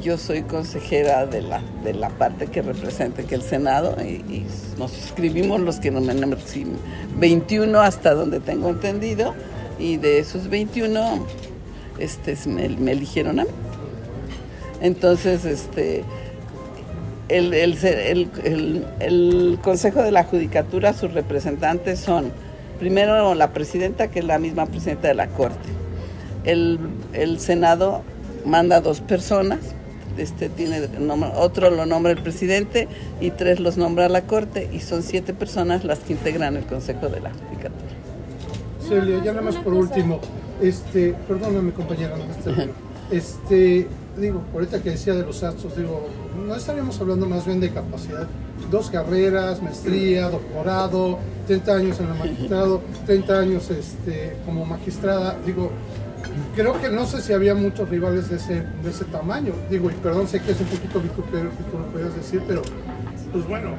Yo 0.04 0.18
soy 0.18 0.42
consejera 0.42 1.24
de 1.24 1.40
la, 1.40 1.62
de 1.82 1.94
la 1.94 2.10
parte 2.10 2.48
que 2.48 2.60
representa 2.60 3.22
que 3.22 3.36
el 3.36 3.40
Senado 3.40 3.96
y, 4.02 4.44
nos 4.78 4.90
suscribimos 4.90 5.60
los 5.60 5.80
que 5.80 5.90
nos 5.90 6.02
menemos 6.02 6.40
21 7.16 7.80
hasta 7.80 8.12
donde 8.12 8.40
tengo 8.40 8.68
entendido 8.68 9.34
y 9.78 9.96
de 9.96 10.18
esos 10.18 10.50
21 10.50 11.26
este, 11.98 12.36
me, 12.46 12.66
eligieron 12.66 13.40
a 13.40 13.44
mí. 13.44 13.50
Entonces, 14.82 15.46
este, 15.46 16.04
el, 17.30 17.54
el, 17.54 17.78
el, 17.82 18.86
el, 19.00 19.58
Consejo 19.62 20.02
de 20.02 20.10
la 20.10 20.24
Judicatura, 20.24 20.92
sus 20.92 21.14
representantes 21.14 21.98
son, 21.98 22.30
primero 22.78 23.34
la 23.34 23.54
presidenta, 23.54 24.08
que 24.08 24.18
es 24.18 24.26
la 24.26 24.38
misma 24.38 24.66
presidenta 24.66 25.08
de 25.08 25.14
la 25.14 25.28
Corte. 25.28 25.70
El 26.44 27.38
Senado 27.38 28.02
manda 28.44 28.82
dos 28.82 29.00
personas, 29.00 29.60
este 30.18 30.48
tiene 30.48 30.80
otro 31.36 31.70
lo 31.70 31.86
nombra 31.86 32.12
el 32.12 32.22
presidente 32.22 32.88
y 33.20 33.30
tres 33.30 33.60
los 33.60 33.76
nombra 33.76 34.08
la 34.08 34.22
Corte 34.22 34.68
y 34.72 34.80
son 34.80 35.02
siete 35.02 35.34
personas 35.34 35.84
las 35.84 36.00
que 36.00 36.12
integran 36.12 36.56
el 36.56 36.64
Consejo 36.64 37.08
de 37.08 37.20
la 37.20 37.30
Judicatura. 37.30 37.94
Celia, 38.88 39.22
ya 39.24 39.32
nada 39.32 39.42
más 39.42 39.56
por 39.56 39.72
último, 39.72 40.20
este, 40.60 41.14
perdóname 41.26 41.72
compañera, 41.72 42.16
no 42.16 42.26
me 42.26 42.34
termino. 42.34 42.72
Este, 43.10 43.86
digo, 44.18 44.42
ahorita 44.52 44.82
que 44.82 44.90
decía 44.90 45.14
de 45.14 45.24
los 45.24 45.42
astros, 45.42 45.76
digo, 45.76 46.08
no 46.46 46.54
estaríamos 46.54 47.00
hablando 47.00 47.26
más 47.26 47.46
bien 47.46 47.60
de 47.60 47.70
capacidad. 47.70 48.26
Dos 48.70 48.90
carreras, 48.90 49.62
maestría, 49.62 50.30
doctorado, 50.30 51.18
30 51.46 51.74
años 51.74 52.00
en 52.00 52.06
el 52.06 52.14
magistrado, 52.14 52.80
30 53.06 53.38
años 53.38 53.70
este, 53.70 54.36
como 54.46 54.64
magistrada, 54.64 55.36
digo, 55.44 55.70
creo 56.54 56.80
que 56.80 56.88
no 56.90 57.06
sé 57.06 57.20
si 57.22 57.32
había 57.32 57.54
muchos 57.54 57.88
rivales 57.88 58.28
de 58.30 58.36
ese, 58.36 58.62
de 58.82 58.90
ese 58.90 59.04
tamaño. 59.06 59.52
Digo, 59.70 59.90
y 59.90 59.94
perdón, 59.94 60.26
sé 60.28 60.40
que 60.40 60.52
es 60.52 60.60
un 60.60 60.66
poquito 60.66 61.00
vitupero 61.00 61.50
que 61.50 61.62
tú 61.70 61.78
lo 61.78 61.86
puedes 61.86 62.14
decir, 62.16 62.42
pero 62.46 62.62
pues 63.32 63.46
bueno, 63.48 63.70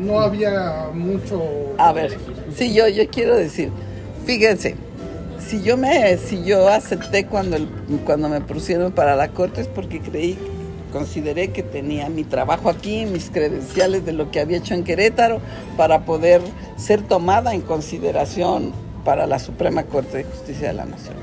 no 0.00 0.20
había 0.20 0.86
mucho. 0.92 1.42
A 1.78 1.92
ver, 1.92 2.16
sí, 2.54 2.72
yo, 2.74 2.88
yo 2.88 3.08
quiero 3.10 3.36
decir, 3.36 3.70
fíjense, 4.26 4.76
si 5.46 5.62
yo 5.62 5.76
me, 5.76 6.16
si 6.16 6.42
yo 6.44 6.68
acepté 6.68 7.26
cuando, 7.26 7.56
el- 7.56 7.68
cuando 8.04 8.28
me 8.28 8.40
pusieron 8.40 8.92
para 8.92 9.14
la 9.16 9.28
corte 9.28 9.60
es 9.60 9.68
porque 9.68 10.00
creí, 10.00 10.38
consideré 10.92 11.48
que 11.48 11.62
tenía 11.62 12.08
mi 12.08 12.24
trabajo 12.24 12.70
aquí, 12.70 13.04
mis 13.04 13.28
credenciales 13.30 14.06
de 14.06 14.12
lo 14.12 14.30
que 14.30 14.40
había 14.40 14.58
hecho 14.58 14.74
en 14.74 14.84
Querétaro 14.84 15.40
para 15.76 16.04
poder 16.04 16.40
ser 16.76 17.02
tomada 17.02 17.52
en 17.54 17.60
consideración 17.62 18.72
para 19.04 19.26
la 19.26 19.38
Suprema 19.38 19.82
Corte 19.82 20.18
de 20.18 20.24
Justicia 20.24 20.68
de 20.68 20.74
la 20.74 20.84
Nación. 20.86 21.14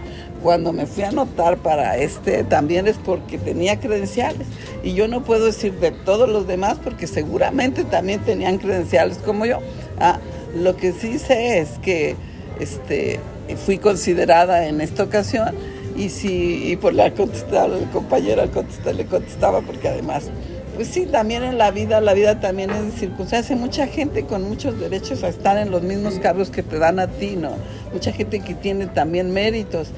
Cuando 0.43 0.73
me 0.73 0.85
fui 0.85 1.03
a 1.03 1.09
anotar 1.09 1.57
para 1.57 1.97
este, 1.97 2.43
también 2.43 2.87
es 2.87 2.97
porque 2.97 3.37
tenía 3.37 3.79
credenciales. 3.79 4.47
Y 4.83 4.93
yo 4.93 5.07
no 5.07 5.23
puedo 5.23 5.45
decir 5.45 5.73
de 5.79 5.91
todos 5.91 6.27
los 6.27 6.47
demás 6.47 6.79
porque 6.83 7.07
seguramente 7.07 7.83
también 7.83 8.21
tenían 8.21 8.57
credenciales 8.57 9.17
como 9.19 9.45
yo. 9.45 9.59
Ah, 9.99 10.19
lo 10.55 10.75
que 10.75 10.93
sí 10.93 11.19
sé 11.19 11.59
es 11.59 11.77
que 11.81 12.15
este, 12.59 13.19
fui 13.65 13.77
considerada 13.77 14.67
en 14.67 14.81
esta 14.81 15.03
ocasión 15.03 15.55
y 15.95 16.09
si 16.09 16.71
y 16.71 16.77
por 16.77 16.93
la 16.93 17.13
contestaba 17.13 17.77
el 17.77 17.89
compañero 17.89 18.41
al 18.41 18.49
contestar 18.49 18.95
le 18.95 19.05
contestaba 19.05 19.61
porque 19.61 19.89
además 19.89 20.31
Pues 20.75 20.87
sí, 20.87 21.05
también 21.05 21.43
en 21.43 21.57
la 21.57 21.69
vida, 21.69 21.99
la 21.99 22.13
vida 22.13 22.39
también 22.39 22.71
es 22.71 22.85
de 22.85 22.91
circunstancia. 22.91 23.55
Mucha 23.55 23.87
gente 23.87 24.23
con 24.25 24.43
muchos 24.47 24.79
derechos 24.79 25.21
a 25.23 25.27
estar 25.27 25.57
en 25.57 25.69
los 25.69 25.83
mismos 25.83 26.17
cargos 26.19 26.49
que 26.49 26.63
te 26.63 26.79
dan 26.79 26.97
a 26.99 27.07
ti, 27.07 27.35
¿no? 27.35 27.51
Mucha 27.93 28.11
gente 28.13 28.39
que 28.39 28.55
tiene 28.55 28.87
también 28.87 29.31
méritos. 29.31 29.89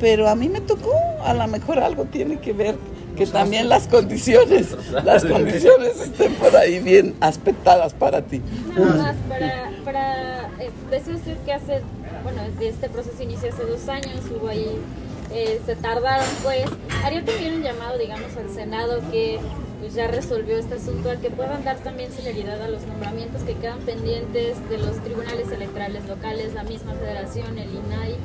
Pero 0.00 0.28
a 0.28 0.34
mí 0.34 0.48
me 0.48 0.60
tocó, 0.60 0.92
a 1.22 1.34
lo 1.34 1.46
mejor 1.48 1.80
algo 1.80 2.04
tiene 2.04 2.38
que 2.38 2.52
ver 2.52 2.76
que 3.16 3.26
también 3.26 3.68
las 3.68 3.88
condiciones, 3.88 4.76
las 5.04 5.24
condiciones 5.24 6.00
estén 6.00 6.34
por 6.34 6.56
ahí 6.56 6.78
bien 6.78 7.14
aspectadas 7.20 7.92
para 7.92 8.22
ti. 8.22 8.40
Nada 8.76 8.94
más, 8.94 9.16
para, 9.28 9.70
para 9.84 10.40
eh, 10.60 10.70
decía 10.90 11.16
usted 11.16 11.36
que 11.44 11.52
hace, 11.52 11.82
bueno, 12.22 12.42
este 12.60 12.88
proceso 12.88 13.20
inició 13.20 13.52
hace 13.52 13.64
dos 13.64 13.88
años, 13.88 14.20
hubo 14.30 14.48
ahí, 14.48 14.78
eh, 15.32 15.60
se 15.66 15.74
tardaron 15.74 16.26
pues, 16.44 16.66
haría 17.04 17.24
también 17.24 17.54
un 17.54 17.62
llamado, 17.62 17.98
digamos, 17.98 18.36
al 18.36 18.54
Senado 18.54 19.00
que 19.10 19.40
pues 19.80 19.94
ya 19.94 20.08
resolvió 20.08 20.58
este 20.58 20.74
asunto, 20.74 21.10
a 21.10 21.16
que 21.16 21.30
puedan 21.30 21.64
dar 21.64 21.78
también 21.78 22.10
celeridad 22.10 22.60
a 22.62 22.68
los 22.68 22.82
nombramientos 22.86 23.42
que 23.42 23.54
quedan 23.54 23.78
pendientes 23.80 24.56
de 24.68 24.78
los 24.78 24.96
tribunales 25.04 25.50
electorales 25.52 26.06
locales, 26.08 26.54
la 26.54 26.64
misma 26.64 26.94
federación, 26.94 27.58
el 27.58 27.70
INAI, 27.70 28.16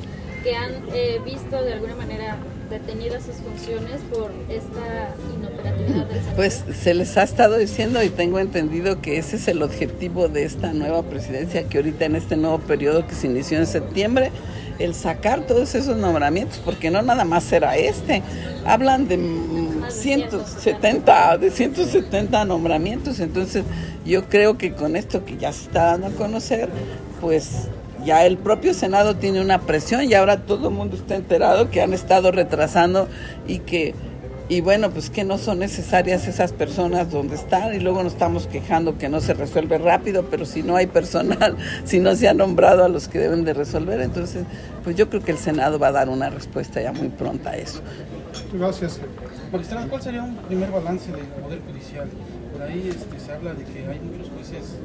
que 0.44 0.54
han 0.54 0.72
eh, 0.92 1.20
visto 1.24 1.62
de 1.64 1.72
alguna 1.72 1.96
manera 1.96 2.36
detenidas 2.68 3.24
sus 3.24 3.36
funciones 3.36 4.02
por 4.12 4.30
esta 4.48 5.14
inoperatividad 5.34 6.06
del 6.06 6.18
Senado. 6.18 6.36
Pues 6.36 6.64
se 6.82 6.92
les 6.92 7.16
ha 7.16 7.22
estado 7.22 7.56
diciendo 7.56 8.02
y 8.02 8.10
tengo 8.10 8.38
entendido 8.38 9.00
que 9.00 9.16
ese 9.18 9.36
es 9.36 9.48
el 9.48 9.62
objetivo 9.62 10.28
de 10.28 10.44
esta 10.44 10.72
nueva 10.74 11.02
presidencia, 11.02 11.64
que 11.64 11.78
ahorita 11.78 12.04
en 12.04 12.16
este 12.16 12.36
nuevo 12.36 12.58
periodo 12.58 13.06
que 13.06 13.14
se 13.14 13.26
inició 13.26 13.58
en 13.58 13.66
septiembre, 13.66 14.30
el 14.78 14.94
sacar 14.94 15.46
todos 15.46 15.74
esos 15.74 15.96
nombramientos, 15.96 16.60
porque 16.62 16.90
no 16.90 17.00
nada 17.00 17.24
más 17.24 17.44
será 17.44 17.76
este. 17.76 18.22
Hablan 18.66 19.08
de 19.08 19.16
mm, 19.16 19.80
Más 19.80 19.94
de 19.94 20.00
170, 20.00 21.38
de 21.38 21.50
170 21.50 22.44
nombramientos, 22.44 23.20
entonces 23.20 23.64
yo 24.04 24.28
creo 24.28 24.58
que 24.58 24.74
con 24.74 24.96
esto 24.96 25.24
que 25.24 25.38
ya 25.38 25.52
se 25.52 25.66
está 25.66 25.84
dando 25.92 26.08
a 26.08 26.10
conocer, 26.10 26.68
pues 27.20 27.68
ya 28.04 28.26
el 28.26 28.36
propio 28.36 28.74
Senado 28.74 29.16
tiene 29.16 29.40
una 29.40 29.60
presión 29.60 30.04
y 30.04 30.14
ahora 30.14 30.38
todo 30.38 30.68
el 30.68 30.74
mundo 30.74 30.96
está 30.96 31.16
enterado 31.16 31.70
que 31.70 31.82
han 31.82 31.92
estado 31.92 32.30
retrasando 32.30 33.08
y 33.46 33.60
que 33.60 33.94
y 34.46 34.60
bueno, 34.60 34.90
pues 34.90 35.08
que 35.08 35.24
no 35.24 35.38
son 35.38 35.58
necesarias 35.58 36.28
esas 36.28 36.52
personas 36.52 37.10
donde 37.10 37.34
están 37.34 37.74
y 37.74 37.80
luego 37.80 38.02
nos 38.02 38.12
estamos 38.12 38.46
quejando 38.46 38.98
que 38.98 39.08
no 39.08 39.22
se 39.22 39.32
resuelve 39.32 39.78
rápido, 39.78 40.26
pero 40.30 40.44
si 40.44 40.62
no 40.62 40.76
hay 40.76 40.86
personal, 40.86 41.56
si 41.84 41.98
no 41.98 42.14
se 42.14 42.28
ha 42.28 42.34
nombrado 42.34 42.84
a 42.84 42.88
los 42.90 43.08
que 43.08 43.18
deben 43.18 43.44
de 43.44 43.54
resolver, 43.54 44.02
entonces 44.02 44.44
pues 44.82 44.96
yo 44.96 45.08
creo 45.08 45.22
que 45.22 45.32
el 45.32 45.38
Senado 45.38 45.78
va 45.78 45.88
a 45.88 45.92
dar 45.92 46.10
una 46.10 46.28
respuesta 46.28 46.82
ya 46.82 46.92
muy 46.92 47.08
pronta 47.08 47.50
a 47.50 47.56
eso. 47.56 47.80
Gracias. 48.52 49.00
Magistrada, 49.50 49.86
¿cuál 49.88 50.02
sería 50.02 50.22
un 50.22 50.36
primer 50.36 50.70
balance 50.70 51.10
del 51.10 51.24
Poder 51.26 51.60
Judicial? 51.66 52.08
Por 52.52 52.62
ahí 52.62 52.90
este, 52.90 53.24
se 53.24 53.32
habla 53.32 53.54
de 53.54 53.64
que 53.64 53.78
hay 53.86 54.00
muchos 54.00 54.30
jueces 54.30 54.76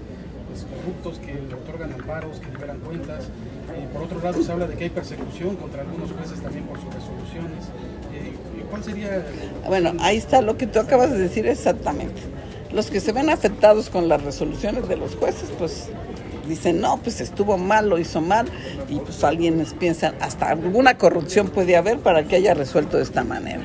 pues, 0.50 0.66
corruptos 0.66 1.20
que 1.20 1.34
le 1.34 1.54
otorgan 1.54 1.94
amparos, 1.94 2.40
que 2.40 2.52
liberan 2.52 2.80
cuentas. 2.80 3.26
Eh, 3.26 3.88
por 3.94 4.04
otro 4.04 4.22
lado, 4.22 4.42
se 4.44 4.52
habla 4.52 4.68
de 4.68 4.76
que 4.76 4.86
hay 4.86 4.90
persecución 4.90 5.56
contra 5.56 5.82
algunos 5.82 6.12
jueces 6.12 6.42
también 6.42 6.66
por 6.66 6.78
sus 6.80 6.94
resoluciones. 6.94 7.66
Eh, 8.14 8.34
¿Cuál 8.70 8.84
sería...? 8.84 9.26
Bueno, 9.68 9.94
ahí 10.00 10.18
está 10.18 10.42
lo 10.42 10.58
que 10.58 10.68
tú 10.68 10.80
acabas 10.80 11.12
de 11.12 11.20
decir 11.20 11.48
exactamente. 11.48 12.22
Los 12.72 12.92
que 12.92 13.00
se 13.00 13.12
ven 13.12 13.30
afectados 13.30 13.90
con 13.90 14.10
las 14.10 14.22
resoluciones 14.24 14.88
de 14.88 14.98
los 14.98 15.16
jueces, 15.16 15.50
pues 15.58 15.90
dicen, 16.48 16.82
no, 16.82 16.98
pues 16.98 17.22
estuvo 17.22 17.58
mal, 17.58 17.90
lo 17.90 17.98
hizo 17.98 18.22
mal, 18.22 18.48
y 18.90 18.98
pues 18.98 19.24
alguien 19.24 19.60
les 19.60 19.74
piensa, 19.74 20.14
hasta 20.20 20.50
alguna 20.50 20.98
corrupción 20.98 21.48
puede 21.50 21.78
haber 21.78 22.00
para 22.00 22.24
que 22.24 22.36
haya 22.36 22.54
resuelto 22.54 22.98
de 22.98 23.04
esta 23.04 23.24
manera. 23.24 23.62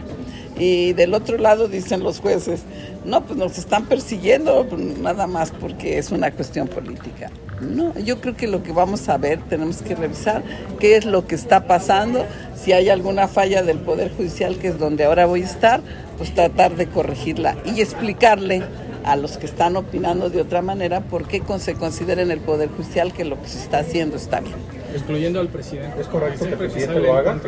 Y 0.59 0.93
del 0.93 1.15
otro 1.15 1.37
lado 1.37 1.69
dicen 1.69 2.03
los 2.03 2.21
jueces, 2.21 2.63
no, 3.05 3.25
pues 3.25 3.39
nos 3.39 3.59
están 3.59 3.87
persiguiendo 3.87 4.67
nada 5.01 5.27
más 5.27 5.51
porque 5.51 5.99
es 5.99 6.13
una 6.13 6.31
cuestión 6.31 6.69
política. 6.69 7.31
No, 7.61 7.99
yo 7.99 8.21
creo 8.21 8.37
que 8.37 8.47
lo 8.47 8.63
que 8.63 8.73
vamos 8.73 9.09
a 9.09 9.17
ver, 9.17 9.41
tenemos 9.49 9.83
que 9.83 9.95
revisar 9.95 10.43
qué 10.79 10.97
es 10.97 11.05
lo 11.05 11.27
que 11.27 11.35
está 11.35 11.67
pasando, 11.67 12.25
si 12.55 12.73
hay 12.73 12.89
alguna 12.89 13.27
falla 13.27 13.63
del 13.63 13.79
Poder 13.79 14.13
Judicial, 14.15 14.57
que 14.59 14.69
es 14.69 14.79
donde 14.79 15.05
ahora 15.05 15.27
voy 15.27 15.43
a 15.43 15.47
estar, 15.47 15.81
pues 16.19 16.35
tratar 16.35 16.77
de 16.77 16.87
corregirla 16.87 17.57
y 17.65 17.81
explicarle 17.81 18.63
a 19.05 19.17
los 19.17 19.37
que 19.37 19.47
están 19.47 19.77
opinando 19.77 20.31
de 20.31 20.41
otra 20.41 20.63
manera 20.63 21.01
por 21.01 21.29
qué 21.29 21.43
se 21.59 21.75
considera 21.75 22.23
en 22.23 22.31
el 22.31 22.41
Poder 22.41 22.71
Judicial 22.71 23.13
que 23.13 23.25
lo 23.25 23.41
que 23.41 23.49
se 23.49 23.59
está 23.59 23.79
haciendo 23.79 24.17
está 24.17 24.41
bien. 24.41 24.57
Excluyendo 24.95 25.41
al 25.41 25.49
presidente. 25.49 26.01
¿Es 26.01 26.07
correcto 26.07 26.45
que 26.45 26.53
el 26.53 26.59
presidente 26.59 27.01
lo 27.01 27.15
haga? 27.17 27.39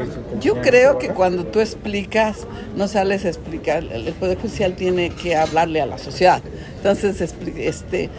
Yo 0.40 0.60
creo 0.60 0.98
que 0.98 1.08
cuando 1.08 1.44
tú 1.46 1.60
explicas, 1.60 2.46
no 2.76 2.88
sales 2.88 3.24
a 3.24 3.28
explicar, 3.28 3.84
el 3.84 4.08
el 4.08 4.14
Poder 4.14 4.36
Judicial 4.38 4.74
tiene 4.74 5.10
que 5.10 5.36
hablarle 5.36 5.80
a 5.80 5.86
la 5.86 5.98
sociedad. 5.98 6.42
Entonces, 6.76 7.20
expli- 7.20 7.58
este, 7.58 8.10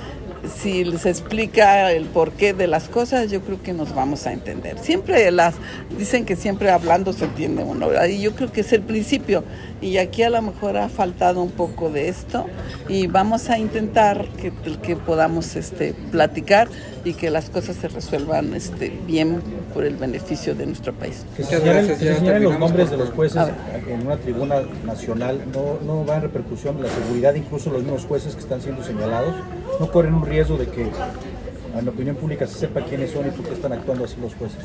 si 0.46 0.84
les 0.84 1.06
explica 1.06 1.92
el 1.92 2.06
porqué 2.06 2.54
de 2.54 2.68
las 2.68 2.88
cosas, 2.88 3.32
yo 3.32 3.42
creo 3.42 3.62
que 3.62 3.74
nos 3.74 3.94
vamos 3.94 4.28
a 4.28 4.34
entender. 4.34 4.78
Siempre 4.80 5.32
las, 5.32 5.56
dicen 5.98 6.26
que 6.26 6.36
siempre 6.36 6.70
hablando 6.70 7.14
se 7.14 7.26
entiende 7.26 7.64
uno, 7.64 7.90
¿verdad? 7.90 8.08
Y 8.08 8.22
yo 8.22 8.36
creo 8.36 8.52
que 8.52 8.62
es 8.62 8.74
el 8.74 8.82
principio. 8.82 9.44
Y 9.82 9.98
aquí 9.98 10.24
a 10.24 10.30
lo 10.30 10.42
mejor 10.42 10.78
ha 10.78 10.90
faltado 10.90 11.42
un 11.42 11.52
poco 11.52 11.90
de 11.90 12.10
esto 12.10 12.46
y 12.90 13.08
vamos 13.08 13.50
a 13.50 13.60
intentar 13.60 14.28
que, 14.42 14.52
que 14.82 14.96
podamos 14.96 15.56
este, 15.56 15.94
platicar 16.12 16.68
y 17.04 17.14
que 17.14 17.30
las 17.30 17.50
cosas 17.50 17.76
se 17.78 17.88
resuelvan 17.88 18.54
este, 18.54 18.90
bien 19.06 19.42
por 19.74 19.86
el 19.86 19.96
beneficio 19.96 20.56
de 20.56 20.66
nuestro 20.66 20.94
país. 20.94 21.26
Que 21.36 21.44
se 21.44 21.56
Muchas 21.58 21.60
señalen, 21.60 21.86
gracias, 21.86 22.00
que 22.00 22.06
ya 22.06 22.14
se 22.14 22.20
señalen 22.20 22.44
los 22.44 22.60
nombres 22.60 22.90
de 22.90 22.98
los 22.98 23.10
jueces 23.12 23.44
en 23.88 24.06
una 24.06 24.18
tribuna 24.18 24.62
nacional, 24.86 25.42
no, 25.54 25.80
no 25.86 26.06
va 26.06 26.16
en 26.16 26.24
repercusión 26.24 26.82
la 26.82 26.90
seguridad, 26.90 27.36
incluso 27.36 27.70
los 27.70 27.84
mismos 27.84 28.06
jueces 28.06 28.34
que 28.34 28.42
están 28.42 28.62
siendo 28.62 28.84
señalados, 28.84 29.36
no 29.80 29.92
corren 29.92 30.14
un 30.14 30.26
riesgo 30.26 30.58
de 30.58 30.68
que 30.68 30.82
en 30.82 31.86
la 31.86 31.92
opinión 31.92 32.16
pública 32.16 32.48
se 32.48 32.56
sepa 32.58 32.82
quiénes 32.82 33.12
son 33.12 33.28
y 33.28 33.32
por 33.32 33.46
qué 33.46 33.54
están 33.54 33.74
actuando 33.74 34.06
así 34.06 34.16
los 34.22 34.34
jueces. 34.36 34.58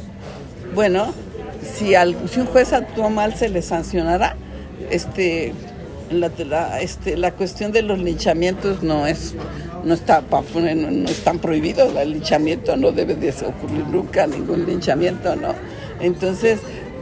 Bueno, 0.75 1.13
si, 1.63 1.95
un 1.95 2.47
juez 2.47 2.73
actuó 2.73 3.11
mal, 3.11 3.35
se 3.35 3.49
le 3.49 3.63
sancionará. 3.63 4.37
Este, 4.91 5.53
la, 6.11 6.31
la- 6.49 6.81
este, 6.81 7.17
cuestión 7.33 7.73
de 7.73 7.83
los 7.83 7.99
linchamientos 7.99 8.83
no 8.83 9.07
es 9.07 9.35
no 9.85 9.95
está 9.95 10.23
no 10.65 11.09
están 11.09 11.39
prohibidos. 11.39 11.95
El 11.97 12.13
linchamiento 12.13 12.77
no 12.77 12.93
debe 12.93 13.15
de 13.15 13.31
ocurrir 13.31 13.87
nunca 13.89 14.27
ningún 14.27 14.65
linchamiento 14.67 15.35
no 15.37 15.55
entonces 16.01 16.61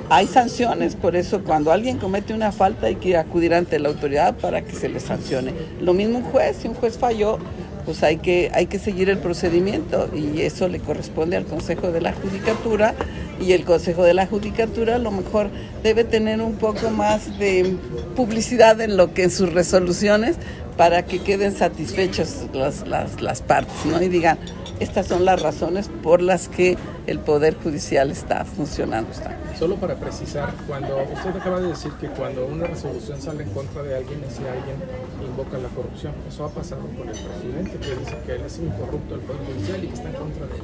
hay 0.08 0.26
sanciones. 0.26 0.96
Por 0.96 1.16
eso 1.16 1.42
cuando 1.44 1.72
alguien 1.72 1.98
comete 1.98 2.34
una 2.34 2.52
falta 2.52 2.86
hay 2.88 2.96
que 2.96 3.16
acudir 3.16 3.54
ante 3.54 3.78
la 3.78 3.88
autoridad 3.88 4.36
para 4.36 4.62
que 4.62 4.72
se 4.74 4.88
le 4.88 5.00
sancione. 5.00 5.52
Lo 5.80 5.94
mismo 5.94 6.18
un 6.18 6.24
juez. 6.24 6.58
Si 6.60 6.68
un 6.68 6.74
juez 6.74 6.98
falló 6.98 7.38
pues 7.84 8.02
hay 8.02 8.18
que, 8.18 8.50
hay 8.54 8.66
que 8.66 8.78
seguir 8.78 9.10
el 9.10 9.18
procedimiento 9.18 10.08
y 10.14 10.42
eso 10.42 10.68
le 10.68 10.80
corresponde 10.80 11.36
al 11.36 11.44
Consejo 11.44 11.90
de 11.90 12.00
la 12.00 12.12
Judicatura 12.12 12.94
y 13.40 13.52
el 13.52 13.64
Consejo 13.64 14.04
de 14.04 14.14
la 14.14 14.26
Judicatura 14.26 14.96
a 14.96 14.98
lo 14.98 15.10
mejor 15.10 15.48
debe 15.82 16.04
tener 16.04 16.40
un 16.40 16.54
poco 16.54 16.90
más 16.90 17.38
de 17.38 17.76
publicidad 18.16 18.80
en 18.80 18.96
lo 18.96 19.14
que 19.14 19.24
en 19.24 19.30
sus 19.30 19.52
resoluciones 19.52 20.36
para 20.80 21.04
que 21.04 21.18
queden 21.18 21.54
satisfechos 21.54 22.46
las, 22.54 22.88
las, 22.88 23.20
las 23.20 23.42
partes, 23.42 23.84
¿no? 23.84 24.00
Y 24.00 24.08
digan, 24.08 24.38
estas 24.80 25.08
son 25.08 25.26
las 25.26 25.42
razones 25.42 25.90
por 26.02 26.22
las 26.22 26.48
que 26.48 26.78
el 27.06 27.18
Poder 27.18 27.54
Judicial 27.62 28.10
está 28.10 28.46
funcionando. 28.46 29.12
Está. 29.12 29.36
Solo 29.58 29.76
para 29.76 29.94
precisar, 29.96 30.54
cuando 30.66 30.96
usted 31.12 31.36
acaba 31.38 31.60
de 31.60 31.68
decir 31.68 31.92
que 32.00 32.06
cuando 32.08 32.46
una 32.46 32.66
resolución 32.66 33.20
sale 33.20 33.42
en 33.42 33.50
contra 33.50 33.82
de 33.82 33.94
alguien 33.94 34.24
es 34.26 34.36
si 34.36 34.42
alguien 34.42 34.76
invoca 35.22 35.58
la 35.58 35.68
corrupción. 35.68 36.14
Eso 36.26 36.46
ha 36.46 36.48
pasado 36.48 36.80
con 36.96 37.06
el 37.06 37.14
presidente, 37.14 37.72
que 37.72 37.94
dice 37.96 38.16
que 38.24 38.32
él 38.36 38.42
es 38.46 38.58
un 38.58 38.70
corrupto 38.70 39.16
del 39.16 39.24
Poder 39.26 39.42
Judicial 39.52 39.84
y 39.84 39.86
que 39.88 39.94
está 39.94 40.08
en 40.08 40.14
contra 40.14 40.46
de 40.46 40.54
él. 40.54 40.62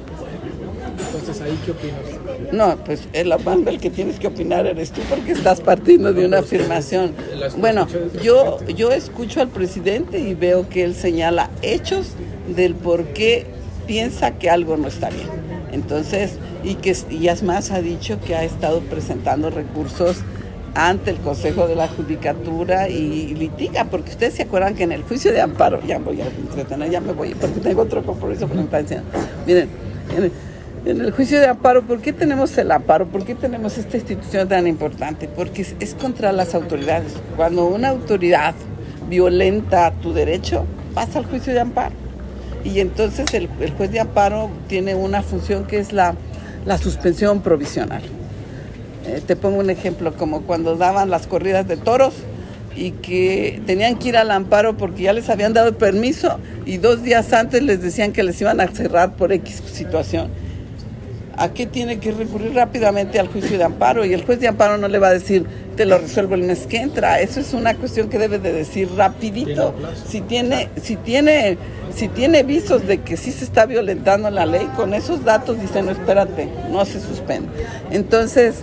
Entonces, 1.05 1.41
¿ahí 1.41 1.59
qué 1.63 1.71
opina 1.71 1.97
usted? 2.03 2.51
No, 2.53 2.75
pues 2.85 3.07
el, 3.13 3.31
el 3.67 3.79
que 3.79 3.91
tienes 3.91 4.19
que 4.19 4.27
opinar 4.27 4.65
eres 4.65 4.91
tú 4.91 5.01
porque 5.09 5.33
estás 5.33 5.61
partiendo 5.61 6.11
de 6.11 6.25
una 6.25 6.39
afirmación. 6.39 7.13
Bueno, 7.57 7.87
yo, 8.23 8.65
yo 8.65 8.91
escucho 8.91 9.41
al 9.41 9.49
presidente 9.49 10.06
y 10.13 10.33
veo 10.33 10.69
que 10.69 10.83
él 10.83 10.95
señala 10.95 11.49
hechos 11.61 12.11
del 12.55 12.75
por 12.75 13.05
qué 13.07 13.45
piensa 13.85 14.31
que 14.31 14.49
algo 14.49 14.77
no 14.77 14.87
está 14.87 15.09
bien. 15.09 15.27
Entonces, 15.71 16.37
y 16.63 16.75
que 16.75 16.95
y 17.09 17.29
más 17.43 17.71
ha 17.71 17.81
dicho 17.81 18.19
que 18.21 18.35
ha 18.35 18.43
estado 18.43 18.81
presentando 18.81 19.49
recursos 19.49 20.17
ante 20.75 21.09
el 21.09 21.17
Consejo 21.17 21.67
de 21.67 21.75
la 21.75 21.87
Judicatura 21.87 22.87
y 22.87 23.33
litiga, 23.33 23.85
porque 23.85 24.11
ustedes 24.11 24.35
se 24.35 24.43
acuerdan 24.43 24.75
que 24.75 24.83
en 24.83 24.91
el 24.91 25.01
juicio 25.03 25.31
de 25.31 25.41
amparo, 25.41 25.81
ya 25.85 25.97
voy 25.97 26.21
a 26.21 26.25
entretener, 26.27 26.91
ya 26.91 27.01
me 27.01 27.13
voy, 27.13 27.33
porque 27.33 27.59
tengo 27.59 27.81
otro 27.81 28.03
compromiso 28.03 28.47
con 28.47 28.67
la 28.71 28.81
diciendo. 28.81 29.05
Miren, 29.47 29.69
en 30.15 30.23
el, 30.23 30.31
en 30.85 31.01
el 31.01 31.11
juicio 31.11 31.39
de 31.39 31.47
amparo, 31.47 31.81
¿por 31.81 31.99
qué 31.99 32.13
tenemos 32.13 32.55
el 32.59 32.71
amparo? 32.71 33.07
¿Por 33.07 33.25
qué 33.25 33.33
tenemos 33.33 33.77
esta 33.79 33.97
institución 33.97 34.47
tan 34.47 34.67
importante? 34.67 35.27
Porque 35.27 35.63
es, 35.63 35.75
es 35.79 35.95
contra 35.95 36.31
las 36.31 36.53
autoridades. 36.53 37.13
Cuando 37.35 37.65
una 37.65 37.89
autoridad 37.89 38.53
violenta 39.09 39.91
tu 40.01 40.13
derecho, 40.13 40.65
pasa 40.93 41.19
al 41.19 41.25
juicio 41.25 41.53
de 41.53 41.61
amparo. 41.61 41.95
Y 42.63 42.79
entonces 42.79 43.33
el, 43.33 43.47
juez 43.77 43.91
de 43.91 43.99
amparo 43.99 44.49
tiene 44.67 44.95
una 44.95 45.21
función 45.21 45.65
que 45.65 45.79
es 45.79 45.93
la, 45.93 46.15
la 46.65 46.77
suspensión 46.77 47.41
provisional. 47.41 48.01
Eh, 49.05 49.21
te 49.25 49.35
pongo 49.35 49.59
un 49.59 49.69
ejemplo, 49.69 50.13
como 50.15 50.41
cuando 50.41 50.75
daban 50.75 51.09
las 51.09 51.27
corridas 51.27 51.67
de 51.67 51.77
toros, 51.77 52.13
y 52.77 52.91
que 52.91 53.59
tenían 53.65 53.97
que 53.97 54.09
ir 54.09 54.17
al 54.17 54.29
amparo 54.29 54.77
porque 54.77 55.03
ya 55.03 55.13
les 55.13 55.29
habían 55.29 55.51
dado 55.51 55.77
permiso 55.77 56.39
y 56.65 56.77
dos 56.77 57.01
días 57.01 57.33
antes 57.33 57.63
les 57.63 57.81
decían 57.81 58.13
que 58.13 58.21
les 58.21 58.39
iban 58.39 58.61
a 58.61 58.67
cerrar 58.67 59.15
por 59.15 59.33
X 59.33 59.63
situación. 59.73 60.29
¿A 61.35 61.53
qué 61.53 61.65
tiene 61.65 61.99
que 61.99 62.11
recurrir 62.11 62.53
rápidamente 62.53 63.19
al 63.19 63.27
juicio 63.27 63.57
de 63.57 63.63
amparo? 63.63 64.05
Y 64.05 64.13
el 64.13 64.23
juez 64.23 64.39
de 64.39 64.47
amparo 64.47 64.77
no 64.77 64.87
le 64.87 64.99
va 64.99 65.07
a 65.07 65.13
decir, 65.13 65.45
te 65.77 65.85
lo 65.85 65.99
resuelvo 65.99 66.35
el 66.35 66.41
mes 66.41 66.65
que 66.65 66.77
entra. 66.77 67.21
Eso 67.21 67.39
es 67.39 67.53
una 67.53 67.75
cuestión 67.75 68.09
que 68.09 68.17
debe 68.17 68.39
de 68.39 68.51
decir 68.51 68.89
rapidito. 68.97 69.75
Si 70.05 70.21
tiene, 70.21 70.69
si 70.81 70.95
tiene, 70.95 71.57
si 71.95 72.07
tiene 72.07 72.41
visos 72.43 72.85
de 72.87 73.01
que 73.01 73.15
sí 73.15 73.31
se 73.31 73.45
está 73.45 73.67
violentando 73.67 74.29
la 74.31 74.47
ley, 74.47 74.67
con 74.75 74.95
esos 74.95 75.23
datos 75.23 75.61
dice, 75.61 75.83
no, 75.83 75.91
espérate, 75.91 76.49
no 76.71 76.83
se 76.83 76.99
suspende. 76.99 77.49
Entonces, 77.91 78.55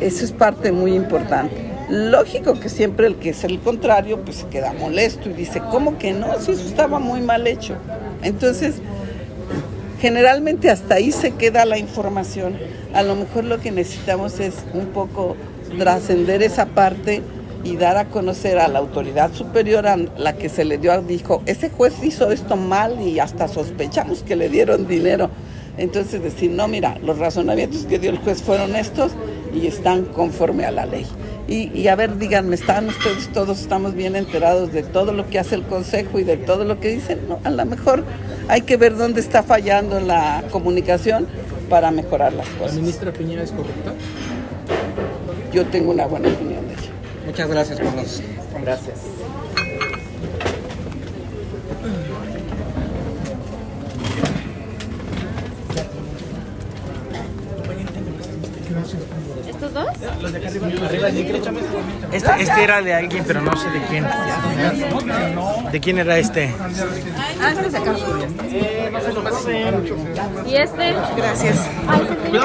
eso 0.00 0.24
es 0.24 0.32
parte 0.32 0.70
muy 0.72 0.94
importante. 0.94 1.72
Lógico 1.88 2.60
que 2.60 2.68
siempre 2.68 3.06
el 3.06 3.16
que 3.16 3.30
es 3.30 3.44
el 3.44 3.58
contrario, 3.58 4.20
pues 4.20 4.36
se 4.36 4.46
queda 4.46 4.74
molesto 4.74 5.30
y 5.30 5.32
dice, 5.32 5.62
¿cómo 5.70 5.98
que 5.98 6.12
no? 6.12 6.38
Si 6.38 6.52
eso 6.52 6.68
estaba 6.68 6.98
muy 6.98 7.22
mal 7.22 7.46
hecho. 7.46 7.76
Entonces, 8.22 8.74
generalmente 10.00 10.68
hasta 10.68 10.96
ahí 10.96 11.12
se 11.12 11.30
queda 11.30 11.64
la 11.64 11.78
información. 11.78 12.58
A 12.92 13.02
lo 13.02 13.14
mejor 13.16 13.44
lo 13.44 13.58
que 13.58 13.70
necesitamos 13.70 14.38
es 14.38 14.54
un 14.74 14.86
poco 14.86 15.36
trascender 15.72 16.42
esa 16.42 16.66
parte 16.66 17.22
y 17.64 17.76
dar 17.76 17.96
a 17.96 18.06
conocer 18.06 18.58
a 18.58 18.68
la 18.68 18.78
autoridad 18.78 19.32
superior 19.32 19.86
a 19.86 19.96
la 19.96 20.34
que 20.34 20.48
se 20.48 20.64
le 20.64 20.78
dio, 20.78 21.00
dijo, 21.02 21.42
ese 21.46 21.70
juez 21.70 21.94
hizo 22.02 22.30
esto 22.32 22.56
mal 22.56 23.00
y 23.00 23.20
hasta 23.20 23.48
sospechamos 23.48 24.22
que 24.22 24.36
le 24.36 24.48
dieron 24.48 24.86
dinero. 24.86 25.30
Entonces 25.78 26.22
decir, 26.22 26.50
no, 26.50 26.68
mira, 26.68 26.98
los 27.02 27.18
razonamientos 27.18 27.86
que 27.86 27.98
dio 27.98 28.10
el 28.10 28.18
juez 28.18 28.42
fueron 28.42 28.76
estos 28.76 29.12
y 29.54 29.66
están 29.66 30.04
conforme 30.04 30.64
a 30.64 30.70
la 30.70 30.86
ley. 30.86 31.06
Y, 31.48 31.70
y, 31.78 31.88
a 31.88 31.96
ver, 31.96 32.18
díganme, 32.18 32.54
¿están 32.54 32.88
ustedes 32.88 33.28
todos, 33.32 33.60
estamos 33.60 33.94
bien 33.94 34.16
enterados 34.16 34.72
de 34.72 34.82
todo 34.82 35.12
lo 35.12 35.28
que 35.28 35.38
hace 35.38 35.54
el 35.54 35.62
Consejo 35.62 36.18
y 36.18 36.24
de 36.24 36.36
todo 36.36 36.64
lo 36.64 36.78
que 36.78 36.88
dicen? 36.88 37.20
No, 37.28 37.40
a 37.42 37.50
lo 37.50 37.64
mejor 37.64 38.04
hay 38.48 38.62
que 38.62 38.76
ver 38.76 38.96
dónde 38.96 39.20
está 39.20 39.42
fallando 39.42 39.98
la 40.00 40.44
comunicación 40.50 41.26
para 41.68 41.90
mejorar 41.90 42.32
las 42.32 42.48
cosas. 42.50 42.74
¿La 42.74 42.80
ministra 42.80 43.12
Piñera 43.12 43.42
es 43.42 43.50
corrupta? 43.50 43.92
Yo 45.52 45.66
tengo 45.66 45.90
una 45.90 46.06
buena 46.06 46.28
opinión 46.28 46.66
de 46.66 46.72
ella. 46.72 46.90
Muchas 47.26 47.48
gracias 47.48 47.78
por 47.78 47.94
los... 47.94 48.22
Gracias. 48.62 49.00
¿Estos 59.46 59.74
dos? 59.74 59.86
Este, 62.12 62.42
este 62.42 62.64
era 62.64 62.82
de 62.82 62.94
alguien, 62.94 63.24
pero 63.26 63.42
no 63.42 63.54
sé 63.56 63.68
de 63.70 63.80
quién. 63.82 64.06
¿De 65.70 65.80
quién 65.80 65.98
era 65.98 66.18
este? 66.18 66.54
Ah, 67.40 67.52
este 67.52 67.68
es 67.68 67.74
acá. 67.74 67.94
¿Y 70.46 70.54
este? 70.54 70.94
Gracias. 71.16 71.68